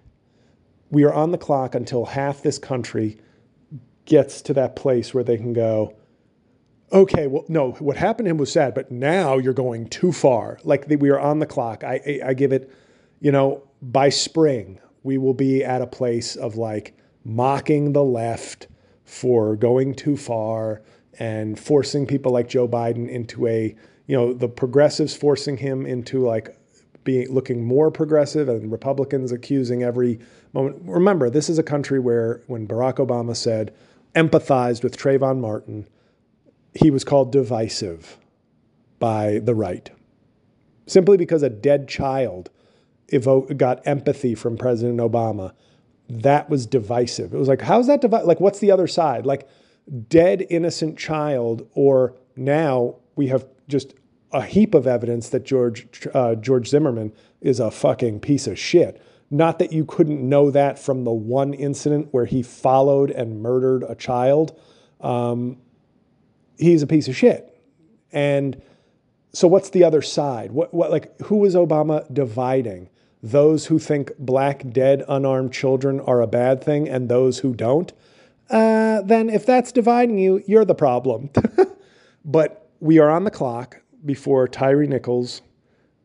[0.90, 3.18] We are on the clock until half this country
[4.04, 5.94] gets to that place where they can go,
[6.92, 10.58] okay, well, no, what happened to him was sad, but now you're going too far.
[10.64, 11.84] Like the, we are on the clock.
[11.84, 12.72] I, I, I give it,
[13.20, 18.68] you know, by spring, we will be at a place of like mocking the left
[19.04, 20.82] for going too far
[21.18, 23.74] and forcing people like Joe Biden into a,
[24.06, 26.57] you know, the progressives forcing him into like
[27.08, 30.20] being looking more progressive and Republicans accusing every
[30.52, 30.76] moment.
[30.82, 33.74] Remember, this is a country where when Barack Obama said,
[34.14, 35.88] empathized with Trayvon Martin,
[36.74, 38.18] he was called divisive
[38.98, 39.90] by the right
[40.86, 42.50] simply because a dead child
[43.08, 45.54] evoked, got empathy from President Obama.
[46.10, 47.32] That was divisive.
[47.32, 48.28] It was like, how's that divisive?
[48.28, 49.24] Like, what's the other side?
[49.24, 49.48] Like,
[50.10, 53.94] dead innocent child, or now we have just
[54.32, 59.02] a heap of evidence that George uh, George Zimmerman is a fucking piece of shit.
[59.30, 63.84] Not that you couldn't know that from the one incident where he followed and murdered
[63.86, 64.58] a child.
[65.00, 65.58] Um,
[66.58, 67.54] he's a piece of shit.
[68.10, 68.60] And
[69.32, 70.52] so what's the other side?
[70.52, 72.88] What, what like who is Obama dividing?
[73.22, 77.92] Those who think black dead unarmed children are a bad thing and those who don't?
[78.48, 81.30] Uh, then if that's dividing you, you're the problem.
[82.24, 85.42] but we are on the clock before Tyre Nichols.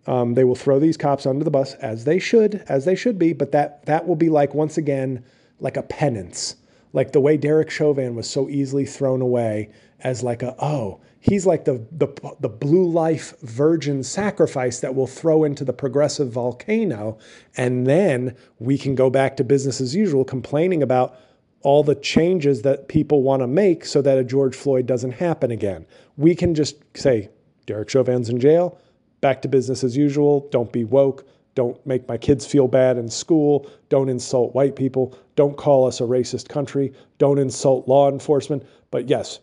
[0.05, 3.17] Um, they will throw these cops under the bus as they should, as they should
[3.17, 3.33] be.
[3.33, 5.23] But that that will be like once again
[5.59, 6.57] like a penance,
[6.91, 9.69] like the way Derek Chauvin was so easily thrown away
[10.01, 15.07] as like a oh he's like the the the blue life virgin sacrifice that we'll
[15.07, 17.17] throw into the progressive volcano
[17.55, 21.17] and then we can go back to business as usual complaining about
[21.63, 25.49] all the changes that people want to make so that a George Floyd doesn't happen
[25.49, 25.85] again.
[26.17, 27.29] We can just say
[27.65, 28.77] Derek Chauvin's in jail,
[29.21, 33.09] back to business as usual, don't be woke, don't make my kids feel bad in
[33.09, 38.63] school, don't insult white people, don't call us a racist country, don't insult law enforcement.
[38.91, 39.39] But yes,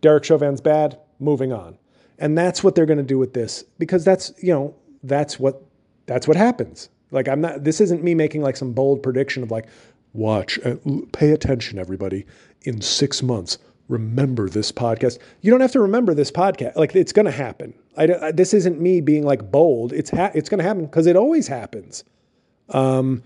[0.00, 1.78] Derek Chauvin's bad, moving on.
[2.18, 5.62] And that's what they're going to do with this because that's, you know, that's what
[6.06, 6.88] that's what happens.
[7.10, 9.66] Like I'm not this isn't me making like some bold prediction of like
[10.12, 10.76] watch uh,
[11.12, 12.26] pay attention everybody.
[12.64, 13.58] In 6 months
[13.92, 15.18] remember this podcast.
[15.40, 16.76] You don't have to remember this podcast.
[16.76, 17.74] Like it's going to happen.
[17.96, 19.92] I, I, this isn't me being like bold.
[19.92, 22.04] It's ha- it's going to happen because it always happens.
[22.70, 23.22] Um,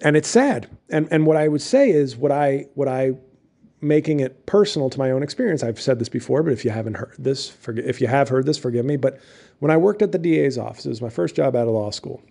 [0.00, 0.68] and it's sad.
[0.88, 3.12] And and what I would say is what I what I
[3.80, 5.62] making it personal to my own experience.
[5.62, 8.46] I've said this before, but if you haven't heard this, forg- if you have heard
[8.46, 8.96] this, forgive me.
[8.96, 9.18] But
[9.58, 11.90] when I worked at the DA's office, it was my first job out of law
[11.90, 12.22] school,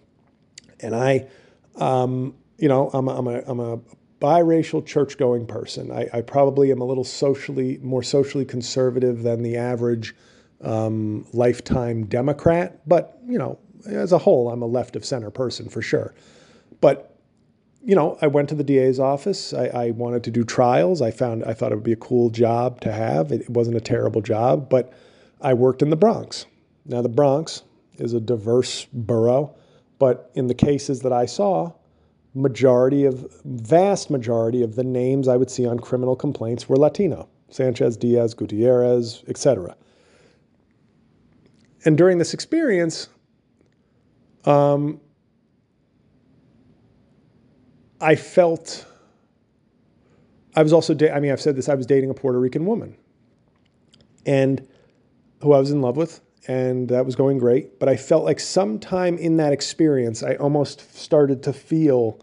[0.80, 1.28] and I,
[1.76, 3.80] um, you know, I'm a, I'm a, I'm a
[4.20, 5.92] biracial church-going person.
[5.92, 10.14] I, I, probably am a little socially more socially conservative than the average
[10.62, 13.58] um, lifetime Democrat, but you know,
[13.88, 16.14] as a whole, I'm a left of center person for sure.
[16.82, 17.16] But
[17.84, 19.54] you know, I went to the DA's office.
[19.54, 21.02] I, I, wanted to do trials.
[21.02, 23.32] I found I thought it would be a cool job to have.
[23.32, 24.94] It wasn't a terrible job, but
[25.40, 26.46] I worked in the Bronx.
[26.86, 27.64] Now the Bronx
[27.98, 29.56] is a diverse borough,
[29.98, 31.72] but in the cases that I saw,
[32.34, 37.28] majority of vast majority of the names I would see on criminal complaints were Latino.
[37.50, 39.76] Sanchez, Diaz, Gutierrez, etc.
[41.86, 43.10] and during this experience,
[44.46, 45.02] um,
[48.00, 48.86] I felt
[50.56, 52.66] I was also, da- I mean, I've said this, I was dating a Puerto Rican
[52.66, 52.96] woman
[54.26, 54.68] and
[55.42, 57.80] who I was in love with, and that was going great.
[57.80, 62.20] But I felt like sometime in that experience, I almost started to feel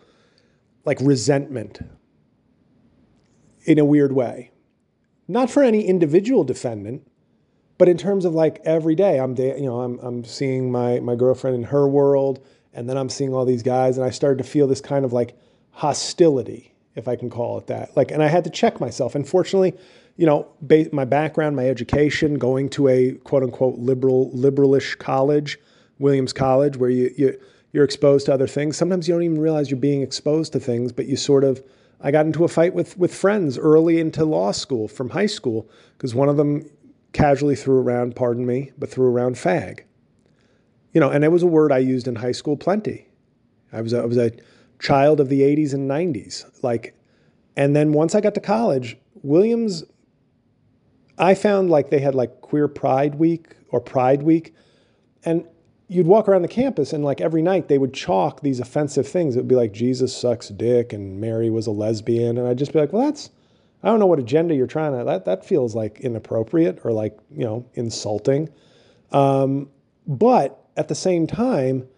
[0.84, 1.80] like resentment
[3.64, 4.50] in a weird way.
[5.28, 7.06] Not for any individual defendant,
[7.78, 11.16] but in terms of like every day, I'm you know I'm I'm seeing my my
[11.16, 14.48] girlfriend in her world, and then I'm seeing all these guys, and I started to
[14.48, 15.36] feel this kind of like
[15.72, 17.96] hostility, if I can call it that.
[17.96, 19.14] Like, and I had to check myself.
[19.14, 19.74] Unfortunately,
[20.16, 25.58] you know, ba- my background, my education, going to a quote unquote liberal liberalish college,
[25.98, 27.38] Williams College, where you you
[27.72, 28.76] you're exposed to other things.
[28.76, 31.62] Sometimes you don't even realize you're being exposed to things, but you sort of
[32.00, 35.68] I got into a fight with with friends early into law school from high school
[35.96, 36.68] because one of them
[37.12, 39.80] casually threw around, pardon me, but threw around fag.
[40.92, 43.08] You know, and it was a word I used in high school plenty.
[43.72, 44.32] I was a, I was a
[44.78, 46.44] child of the 80s and 90s.
[46.62, 46.94] Like,
[47.56, 49.84] and then once I got to college, Williams,
[51.18, 54.54] I found like they had like Queer Pride Week or Pride Week,
[55.24, 55.46] and
[55.88, 59.36] you'd walk around the campus and like every night they would chalk these offensive things.
[59.36, 62.72] It would be like Jesus sucks dick and Mary was a lesbian, and I'd just
[62.72, 63.30] be like, well, that's
[63.82, 65.04] I don't know what agenda you're trying to.
[65.04, 68.48] That that feels like inappropriate or like you know insulting.
[69.12, 69.70] Um,
[70.06, 71.88] but at the same time,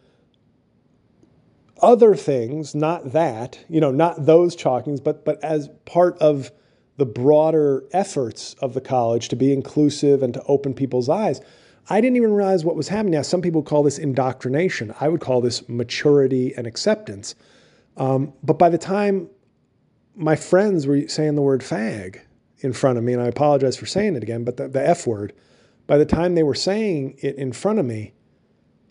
[1.81, 6.51] other things, not that, you know, not those chalkings, but but as part of
[6.97, 11.41] the broader efforts of the college to be inclusive and to open people's eyes.
[11.89, 13.13] I didn't even realize what was happening.
[13.13, 14.93] Now, some people call this indoctrination.
[15.01, 17.35] I would call this maturity and acceptance.
[17.97, 19.31] Um, but by the time
[20.15, 22.21] my friends were saying the word fag
[22.59, 25.07] in front of me, and I apologize for saying it again, but the, the F
[25.07, 25.33] word,
[25.87, 28.13] by the time they were saying it in front of me,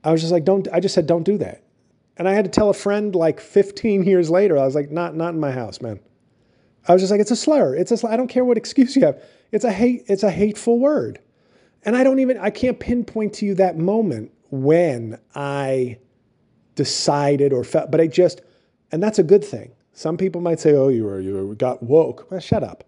[0.04, 1.64] I was just like, don't, I just said, don't do that.
[2.18, 5.16] And I had to tell a friend like 15 years later, I was like, not,
[5.16, 6.00] not in my house, man.
[6.88, 7.76] I was just like, it's a slur.
[7.76, 8.12] It's a slur.
[8.12, 9.22] I don't care what excuse you have.
[9.52, 11.20] It's a hate, it's a hateful word.
[11.84, 16.00] And I don't even, I can't pinpoint to you that moment when I
[16.76, 18.42] decided or felt, but I just,
[18.92, 19.72] and that's a good thing.
[19.94, 22.30] Some people might say, oh, you were, you got woke.
[22.30, 22.84] Well, shut up.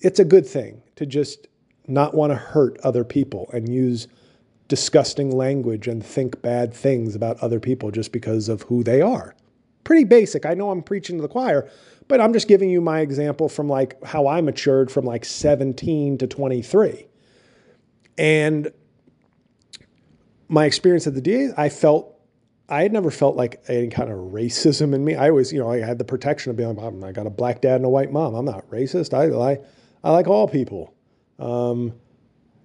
[0.00, 1.48] It's a good thing to just
[1.86, 4.08] not want to hurt other people and use
[4.68, 9.34] disgusting language and think bad things about other people just because of who they are.
[9.84, 10.44] Pretty basic.
[10.44, 11.70] I know I'm preaching to the choir,
[12.08, 16.18] but I'm just giving you my example from like how I matured from like 17
[16.18, 17.06] to 23.
[18.18, 18.72] And
[20.48, 22.16] my experience at the DA, I felt
[22.68, 25.14] I had never felt like any kind of racism in me.
[25.14, 27.60] I always, you know, I had the protection of being like, I got a black
[27.60, 28.34] dad and a white mom.
[28.34, 29.14] I'm not racist.
[29.14, 29.58] I, I,
[30.02, 30.92] I like all people.
[31.38, 31.94] Um,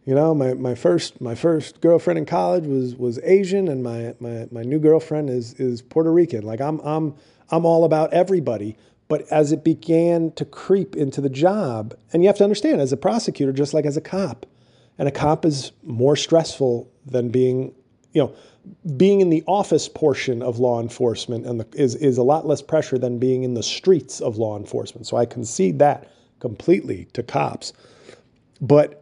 [0.05, 4.15] you know, my, my first my first girlfriend in college was was Asian, and my,
[4.19, 6.43] my my new girlfriend is is Puerto Rican.
[6.43, 7.15] Like I'm I'm
[7.49, 8.77] I'm all about everybody.
[9.07, 12.93] But as it began to creep into the job, and you have to understand, as
[12.93, 14.45] a prosecutor, just like as a cop,
[14.97, 17.75] and a cop is more stressful than being,
[18.13, 18.33] you know,
[18.95, 22.61] being in the office portion of law enforcement and the, is is a lot less
[22.61, 25.05] pressure than being in the streets of law enforcement.
[25.05, 27.73] So I concede that completely to cops.
[28.61, 29.00] But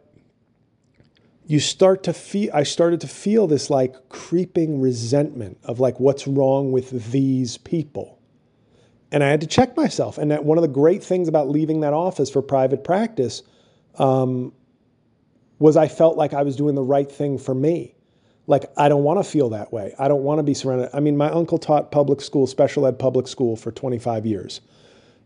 [1.50, 6.28] you start to feel i started to feel this like creeping resentment of like what's
[6.28, 8.20] wrong with these people.
[9.10, 10.16] And i had to check myself.
[10.16, 13.42] And that one of the great things about leaving that office for private practice
[13.98, 14.52] um,
[15.58, 17.96] was i felt like i was doing the right thing for me.
[18.46, 19.92] Like i don't want to feel that way.
[19.98, 22.96] I don't want to be surrounded i mean my uncle taught public school special ed
[22.96, 24.60] public school for 25 years.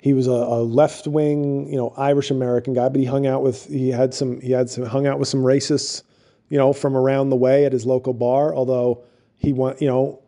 [0.01, 3.43] He was a, a left wing, you know, Irish American guy, but he hung out
[3.43, 6.03] with he had some he had some hung out with some racists
[6.49, 8.55] you know, from around the way at his local bar.
[8.55, 9.03] Although
[9.37, 10.23] he went, you know,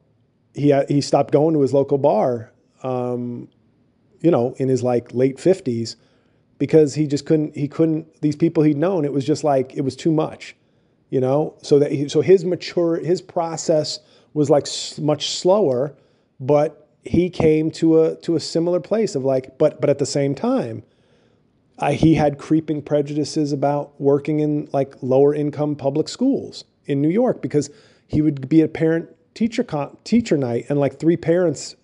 [0.55, 2.53] he he stopped going to his local bar,
[2.83, 3.49] um,
[4.21, 5.97] you know, in his like late fifties
[6.59, 7.57] because he just couldn't.
[7.57, 8.21] He couldn't.
[8.23, 10.57] These people he'd known, it was just like it was too much,
[11.11, 11.55] you know.
[11.63, 14.01] So that he, so his mature his process
[14.35, 14.67] was like
[15.01, 15.97] much slower,
[16.41, 20.07] but he came to a to a similar place of like, but but at the
[20.07, 20.83] same time
[21.79, 27.11] uh, he had creeping prejudices about working in like lower income public schools in New
[27.11, 27.71] York because
[28.07, 31.77] he would be a parent teacher con- teacher night and like three parents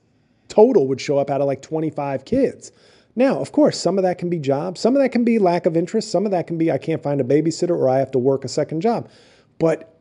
[0.49, 2.73] total would show up out of like 25 kids.
[3.15, 5.67] Now, of course, some of that can be jobs, some of that can be lack
[5.67, 8.11] of interest, some of that can be I can't find a babysitter or I have
[8.13, 9.09] to work a second job.
[9.59, 9.99] But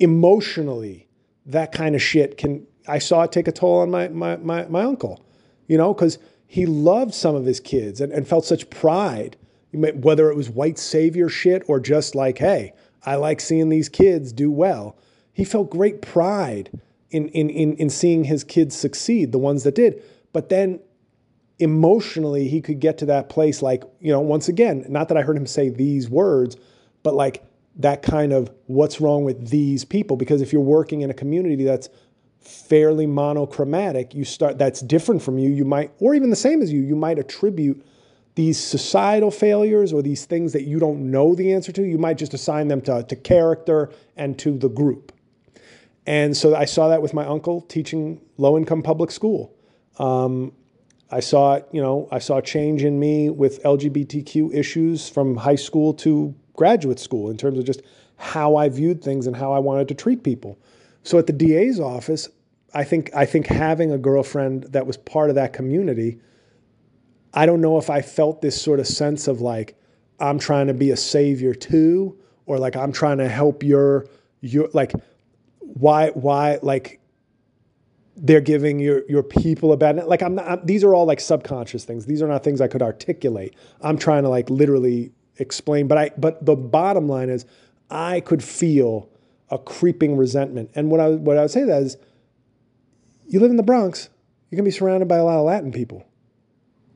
[0.00, 1.08] emotionally,
[1.46, 4.66] that kind of shit can I saw it take a toll on my my my,
[4.66, 5.24] my uncle,
[5.68, 6.18] you know, because
[6.52, 9.38] he loved some of his kids and, and felt such pride,
[9.72, 12.74] whether it was white savior shit or just like, hey,
[13.06, 14.94] I like seeing these kids do well.
[15.32, 16.68] he felt great pride
[17.10, 20.02] in, in, in, in seeing his kids succeed, the ones that did.
[20.34, 20.80] But then
[21.58, 25.22] emotionally, he could get to that place like, you know, once again, not that I
[25.22, 26.58] heard him say these words,
[27.02, 27.42] but like
[27.76, 30.18] that kind of what's wrong with these people.
[30.18, 31.88] Because if you're working in a community that's
[32.42, 36.72] fairly monochromatic, you start that's different from you, you might, or even the same as
[36.72, 37.84] you, you might attribute
[38.34, 42.18] these societal failures or these things that you don't know the answer to, you might
[42.18, 45.12] just assign them to, to character and to the group.
[46.06, 49.54] And so I saw that with my uncle teaching low income public school.
[49.98, 50.52] Um,
[51.10, 55.36] I saw it, you know, I saw a change in me with LGBTQ issues from
[55.36, 57.82] high school to graduate school in terms of just
[58.16, 60.58] how I viewed things and how I wanted to treat people.
[61.02, 62.28] So at the DA's office,
[62.74, 66.18] I think I think having a girlfriend that was part of that community
[67.34, 69.76] I don't know if I felt this sort of sense of like,
[70.20, 74.06] I'm trying to be a savior too, or like I'm trying to help your
[74.40, 74.92] your like
[75.60, 77.00] why why like
[78.16, 81.20] they're giving your your people a bad like I'm not I'm, these are all like
[81.20, 82.06] subconscious things.
[82.06, 83.54] These are not things I could articulate.
[83.80, 87.46] I'm trying to like literally explain, but I but the bottom line is
[87.90, 89.08] I could feel
[89.52, 90.70] a creeping resentment.
[90.74, 91.96] And what I what I would say that is
[93.28, 94.08] you live in the Bronx,
[94.50, 96.04] you're to be surrounded by a lot of Latin people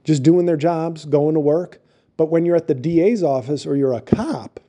[0.02, 1.82] just doing their jobs, going to work.
[2.16, 4.60] But when you're at the DA's office or you're a cop,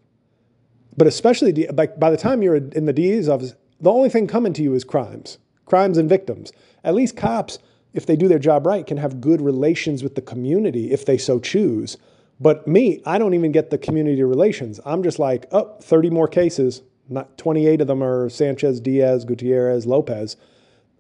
[0.98, 4.54] but especially like by the time you're in the DA's office, the only thing coming
[4.54, 6.52] to you is crimes, crimes and victims.
[6.84, 7.60] At least cops,
[7.94, 11.18] if they do their job right, can have good relations with the community if they
[11.18, 11.98] so choose.
[12.40, 14.80] But me, I don't even get the community relations.
[14.86, 16.82] I'm just like, oh, 30 more cases.
[17.10, 20.38] Not 28 of them are Sanchez, Diaz, Gutierrez, Lopez.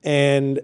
[0.03, 0.61] And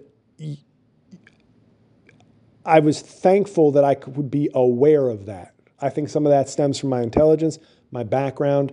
[2.64, 5.54] I was thankful that I could be aware of that.
[5.80, 7.58] I think some of that stems from my intelligence,
[7.90, 8.72] my background,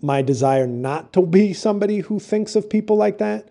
[0.00, 3.48] my desire not to be somebody who thinks of people like that,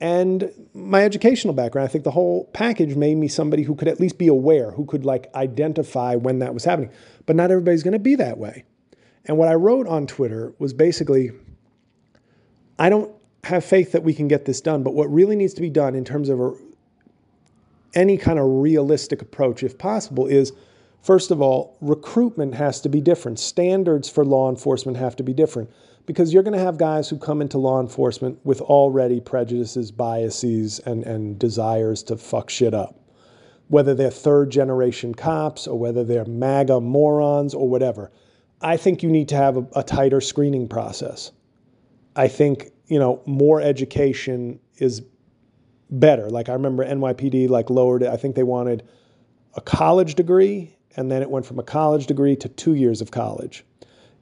[0.00, 1.88] and my educational background.
[1.88, 4.84] I think the whole package made me somebody who could at least be aware, who
[4.84, 6.90] could like identify when that was happening.
[7.26, 8.64] But not everybody's going to be that way.
[9.26, 11.30] And what I wrote on Twitter was basically
[12.82, 13.12] I don't
[13.44, 15.94] have faith that we can get this done, but what really needs to be done
[15.94, 16.52] in terms of a
[17.94, 20.52] any kind of realistic approach, if possible, is
[21.00, 23.38] first of all, recruitment has to be different.
[23.38, 25.70] Standards for law enforcement have to be different
[26.06, 30.80] because you're going to have guys who come into law enforcement with already prejudices, biases,
[30.80, 32.98] and, and desires to fuck shit up.
[33.68, 38.10] Whether they're third generation cops or whether they're MAGA morons or whatever.
[38.60, 41.30] I think you need to have a, a tighter screening process.
[42.16, 45.02] I think, you know, more education is
[45.90, 46.28] better.
[46.30, 48.08] Like I remember NYPD like lowered it.
[48.08, 48.82] I think they wanted
[49.54, 53.10] a college degree, and then it went from a college degree to two years of
[53.10, 53.64] college.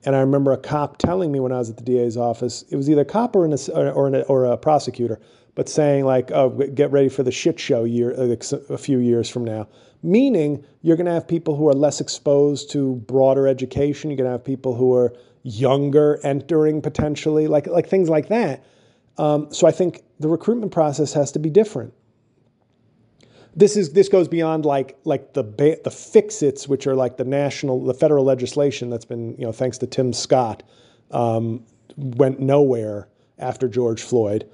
[0.05, 2.77] And I remember a cop telling me when I was at the DA's office, it
[2.77, 5.21] was either a cop or, an, or, an, or a prosecutor,
[5.55, 8.35] but saying like, "Oh, get ready for the shit show year uh,
[8.71, 9.69] a few years from now."
[10.03, 14.11] Meaning, you're going to have people who are less exposed to broader education.
[14.11, 15.13] You're going to have people who are
[15.43, 18.65] younger entering potentially, like like things like that.
[19.19, 21.95] Um, so I think the recruitment process has to be different.
[23.55, 27.85] This is this goes beyond like like the the fix-its, which are like the national,
[27.85, 30.63] the federal legislation that's been you know thanks to Tim Scott
[31.11, 31.65] um,
[31.97, 34.49] went nowhere after George Floyd.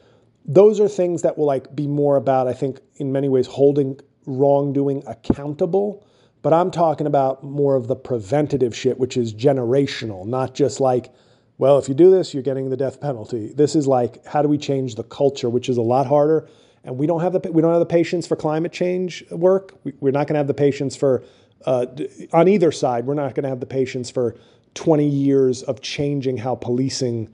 [0.45, 4.01] Those are things that will like be more about I think in many ways holding
[4.27, 6.06] wrongdoing accountable.
[6.47, 11.13] But I'm talking about more of the preventative shit, which is generational, not just like
[11.59, 13.53] well, if you do this, you're getting the death penalty.
[13.53, 16.49] This is like, how do we change the culture, which is a lot harder.
[16.85, 19.77] And we don't have the we don't have the patience for climate change work.
[19.83, 21.25] We, are not going to have the patience for
[21.65, 21.87] uh,
[22.33, 23.07] on either side.
[23.07, 24.37] We're not going to have the patience for
[24.75, 27.29] 20 years of changing how policing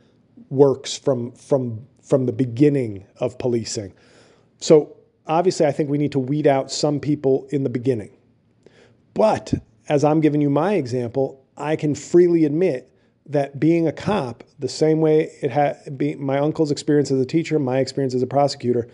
[0.49, 3.93] works from from from the beginning of policing.
[4.57, 4.97] So
[5.27, 8.17] obviously, I think we need to weed out some people in the beginning.
[9.15, 9.55] But
[9.89, 12.89] as I'm giving you my example, I can freely admit
[13.27, 17.59] that being a cop, the same way it had my uncle's experience as a teacher,
[17.59, 18.89] my experience as a prosecutor,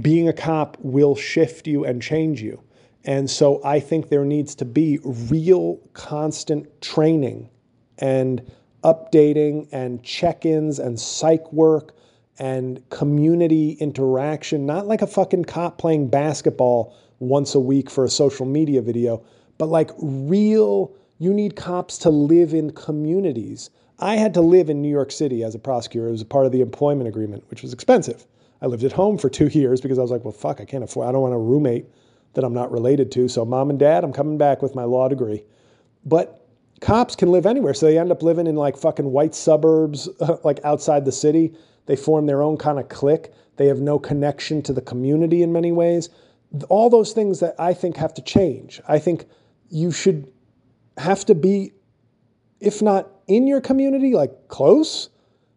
[0.00, 2.62] being a cop will shift you and change you.
[3.04, 7.50] And so I think there needs to be real constant training
[7.98, 8.50] and
[8.82, 11.94] updating and check ins and psych work
[12.38, 18.10] and community interaction, not like a fucking cop playing basketball once a week for a
[18.10, 19.22] social media video,
[19.58, 23.70] but like real you need cops to live in communities.
[23.98, 26.08] I had to live in New York City as a prosecutor.
[26.08, 28.26] It was a part of the employment agreement, which was expensive.
[28.60, 30.84] I lived at home for two years because I was like, well, fuck, I can't
[30.84, 31.86] afford, I don't want a roommate
[32.34, 33.28] that I'm not related to.
[33.28, 35.42] So, mom and dad, I'm coming back with my law degree.
[36.04, 36.46] But
[36.80, 37.72] cops can live anywhere.
[37.72, 40.08] So they end up living in like fucking white suburbs,
[40.44, 41.54] like outside the city.
[41.86, 43.30] They form their own kind of clique.
[43.56, 46.10] They have no connection to the community in many ways.
[46.68, 48.80] All those things that I think have to change.
[48.88, 49.26] I think
[49.68, 50.32] you should
[50.96, 51.72] have to be,
[52.60, 55.10] if not in your community, like close,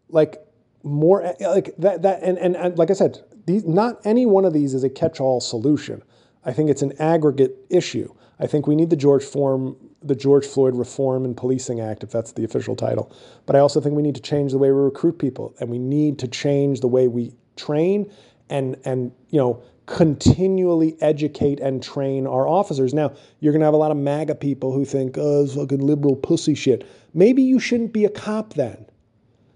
[0.09, 0.37] like
[0.83, 2.01] more like that.
[2.01, 4.89] That and and, and like I said, these not any one of these is a
[4.89, 6.01] catch-all solution.
[6.43, 8.13] I think it's an aggregate issue.
[8.39, 12.11] I think we need the George form the George Floyd Reform and Policing Act, if
[12.11, 13.11] that's the official title.
[13.45, 15.77] But I also think we need to change the way we recruit people, and we
[15.77, 18.09] need to change the way we train
[18.49, 22.93] and and you know continually educate and train our officers.
[22.93, 25.79] Now, you're going to have a lot of MAGA people who think, oh, it's fucking
[25.79, 26.87] liberal pussy shit.
[27.13, 28.85] Maybe you shouldn't be a cop then.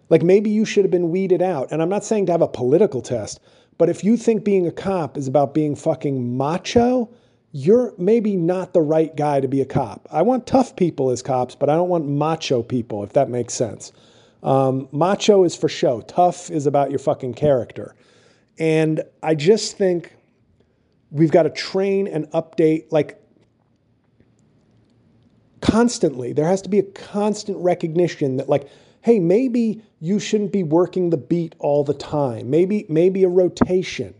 [0.09, 1.71] Like maybe you should have been weeded out.
[1.71, 3.39] And I'm not saying to have a political test,
[3.77, 7.09] but if you think being a cop is about being fucking macho,
[7.51, 10.07] you're maybe not the right guy to be a cop.
[10.11, 13.53] I want tough people as cops, but I don't want macho people, if that makes
[13.53, 13.91] sense.
[14.41, 17.95] Um, macho is for show, tough is about your fucking character.
[18.59, 20.15] And I just think
[21.13, 23.17] we've got to train and update like
[25.61, 26.33] constantly.
[26.33, 28.67] There has to be a constant recognition that, like,
[28.99, 32.49] hey, maybe you shouldn't be working the beat all the time.
[32.49, 34.13] Maybe, maybe a rotation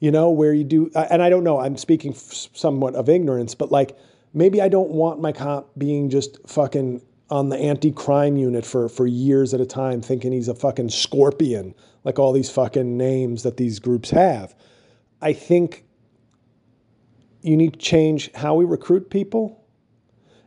[0.00, 3.54] you know, where you do, uh, and I don't know, I'm speaking somewhat of ignorance,
[3.54, 3.96] but like
[4.32, 8.88] maybe I don't want my cop being just fucking on the anti crime unit for,
[8.88, 13.42] for years at a time, thinking he's a fucking scorpion, like all these fucking names
[13.42, 14.54] that these groups have.
[15.20, 15.84] I think
[17.42, 19.64] you need to change how we recruit people.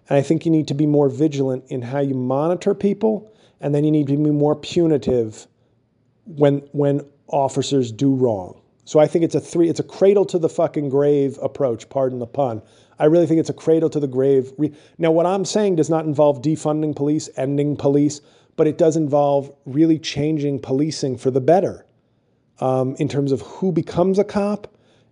[0.10, 3.34] And I think you need to be more vigilant in how you monitor people.
[3.62, 5.48] And then you need to be more punitive
[6.26, 8.60] when, when officers do wrong.
[8.86, 12.20] So I think it's a three, it's a cradle to the fucking grave approach, pardon
[12.20, 12.62] the pun.
[13.00, 14.52] I really think it's a cradle to the grave.
[14.98, 18.22] Now, what I'm saying does not involve defunding police, ending police,
[18.56, 21.86] but it does involve really changing policing for the better
[22.60, 24.68] um, in terms of who becomes a cop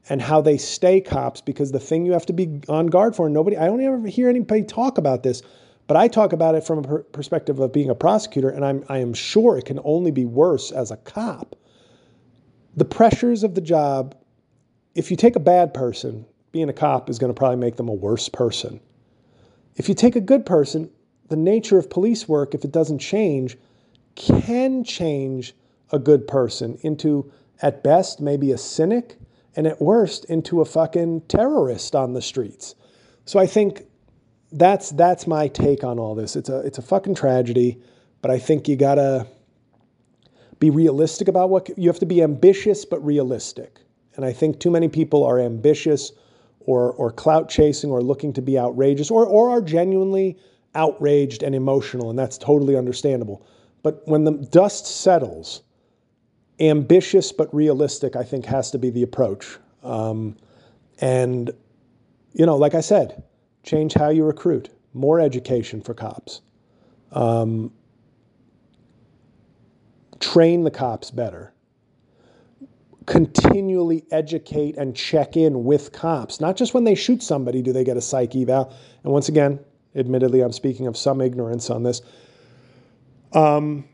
[0.10, 1.42] and how they stay cops.
[1.42, 4.30] Because the thing you have to be on guard for, nobody, I don't ever hear
[4.30, 5.42] anybody talk about this,
[5.88, 8.84] but I talk about it from a per- perspective of being a prosecutor, and I'm,
[8.90, 11.56] I am sure it can only be worse as a cop
[12.76, 14.16] the pressures of the job,
[14.96, 17.90] if you take a bad person, being a cop is going to probably make them
[17.90, 18.80] a worse person.
[19.76, 20.90] If you take a good person,
[21.30, 23.58] the nature of police work, if it doesn't change,
[24.16, 25.54] can change
[25.92, 27.32] a good person into,
[27.62, 29.18] at best, maybe a cynic,
[29.56, 32.76] and at worst, into a fucking terrorist on the streets.
[33.26, 33.84] So I think
[34.52, 36.36] that's that's my take on all this.
[36.36, 37.82] It's a it's a fucking tragedy,
[38.22, 39.28] but I think you gotta
[40.60, 43.80] be realistic about what you have to be ambitious but realistic.
[44.16, 46.12] And I think too many people are ambitious
[46.60, 50.38] or or clout chasing or looking to be outrageous or or are genuinely
[50.76, 53.46] outraged and emotional and that's totally understandable.
[53.84, 55.62] But when the dust settles,
[56.62, 59.58] ambitious but realistic I think has to be the approach.
[59.84, 60.38] Um,
[61.00, 61.52] and
[62.34, 63.24] you know, like I said,
[63.64, 66.42] change how you recruit, more education for cops.
[67.12, 67.74] Um,
[70.20, 71.54] train the cops better,
[73.06, 76.40] continually educate and check in with cops.
[76.40, 78.74] Not just when they shoot somebody do they get a psych eval.
[79.04, 79.60] And once again,
[79.96, 82.02] admittedly, I'm speaking of some ignorance on this.
[83.34, 83.86] Um,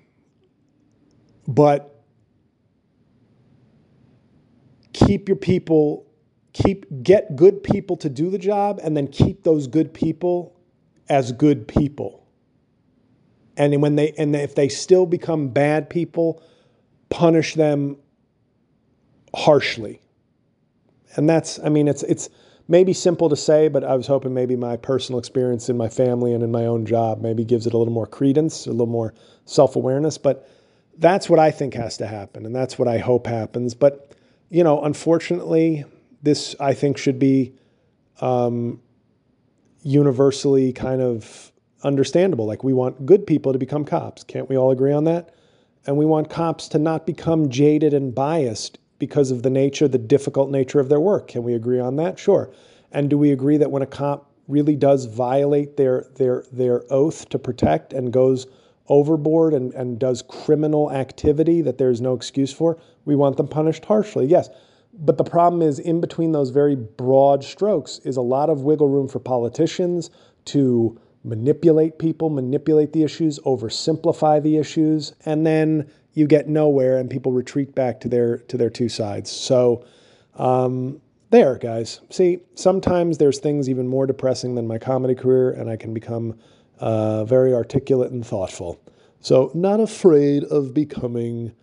[1.47, 1.96] but
[5.05, 6.05] keep your people
[6.53, 10.55] keep get good people to do the job and then keep those good people
[11.09, 12.27] as good people
[13.57, 16.41] and when they and if they still become bad people,
[17.09, 17.97] punish them
[19.35, 20.01] harshly.
[21.15, 22.29] And that's I mean it's it's
[22.67, 26.33] maybe simple to say, but I was hoping maybe my personal experience in my family
[26.33, 29.13] and in my own job maybe gives it a little more credence, a little more
[29.45, 30.47] self-awareness, but
[30.99, 34.06] that's what I think has to happen and that's what I hope happens, but
[34.49, 35.85] you know, unfortunately,
[36.21, 37.53] this I think should be
[38.21, 38.81] um,
[39.83, 41.51] universally kind of
[41.83, 42.45] understandable.
[42.45, 44.23] Like we want good people to become cops.
[44.23, 45.33] Can't we all agree on that?
[45.85, 49.97] And we want cops to not become jaded and biased because of the nature, the
[49.97, 51.29] difficult nature of their work.
[51.29, 52.19] Can we agree on that?
[52.19, 52.51] Sure.
[52.91, 57.27] And do we agree that when a cop really does violate their their their oath
[57.29, 58.47] to protect and goes
[58.89, 62.77] overboard and, and does criminal activity that there's no excuse for,
[63.07, 64.27] we want them punished harshly.
[64.27, 64.49] Yes.
[64.93, 68.89] But the problem is, in between those very broad strokes, is a lot of wiggle
[68.89, 70.09] room for politicians
[70.45, 77.09] to manipulate people, manipulate the issues, oversimplify the issues, and then you get nowhere and
[77.09, 79.31] people retreat back to their to their two sides.
[79.31, 79.85] So
[80.35, 80.99] um,
[81.29, 82.01] there, guys.
[82.09, 86.37] See, sometimes there's things even more depressing than my comedy career, and I can become
[86.79, 88.79] uh, very articulate and thoughtful.
[89.19, 91.53] So, not afraid of becoming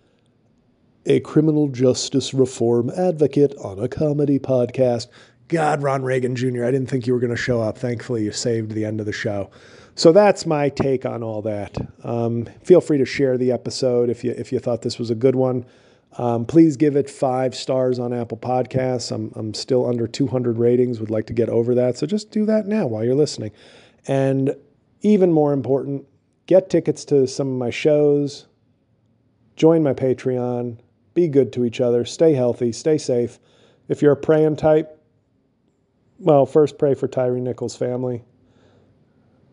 [1.07, 5.09] a criminal justice reform advocate on a comedy podcast.
[5.49, 7.77] God, Ron Reagan Jr., I didn't think you were going to show up.
[7.77, 9.51] Thankfully, you saved the end of the show.
[9.95, 11.77] So that's my take on all that.
[12.03, 15.15] Um, feel free to share the episode if you if you thought this was a
[15.15, 15.67] good one.
[16.17, 19.13] Um, please give it five stars on Apple Podcasts.
[19.13, 20.99] I'm I'm still under 200 ratings.
[20.99, 21.97] Would like to get over that.
[21.97, 23.53] So just do that now while you're listening.
[24.07, 24.57] And
[25.03, 26.07] even more important,
[26.47, 28.47] get tickets to some of my shows.
[29.57, 30.79] Join my Patreon.
[31.15, 32.05] Be good to each other.
[32.05, 32.73] Stay healthy.
[32.73, 33.39] Stay safe.
[33.89, 35.01] If you're a praying type,
[36.19, 38.23] well, first pray for Tyre Nichols' family,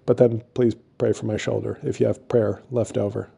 [0.05, 3.29] but then please pray for my shoulder if you have prayer left over.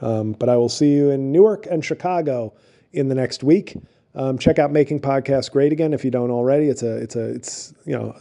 [0.00, 2.54] Um, but I will see you in Newark and Chicago
[2.92, 3.76] in the next week.
[4.14, 6.68] Um, check out Making Podcasts Great Again if you don't already.
[6.68, 8.16] It's a it's a it's you know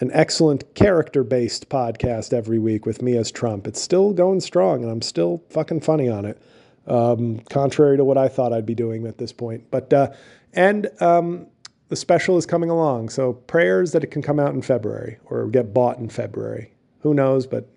[0.00, 3.66] an excellent character based podcast every week with me as Trump.
[3.66, 6.42] It's still going strong, and I'm still fucking funny on it.
[6.86, 10.10] Um, contrary to what I thought I'd be doing at this point, but uh,
[10.52, 11.46] and um,
[11.88, 13.08] the special is coming along.
[13.08, 16.72] So prayers that it can come out in February or get bought in February.
[17.00, 17.46] Who knows?
[17.46, 17.68] But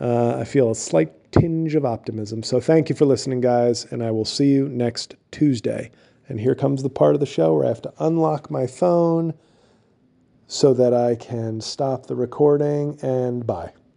[0.00, 2.42] uh, I feel a slight tinge of optimism.
[2.42, 5.90] So thank you for listening, guys, and I will see you next Tuesday.
[6.28, 9.34] And here comes the part of the show where I have to unlock my phone
[10.48, 13.72] so that I can stop the recording and bye.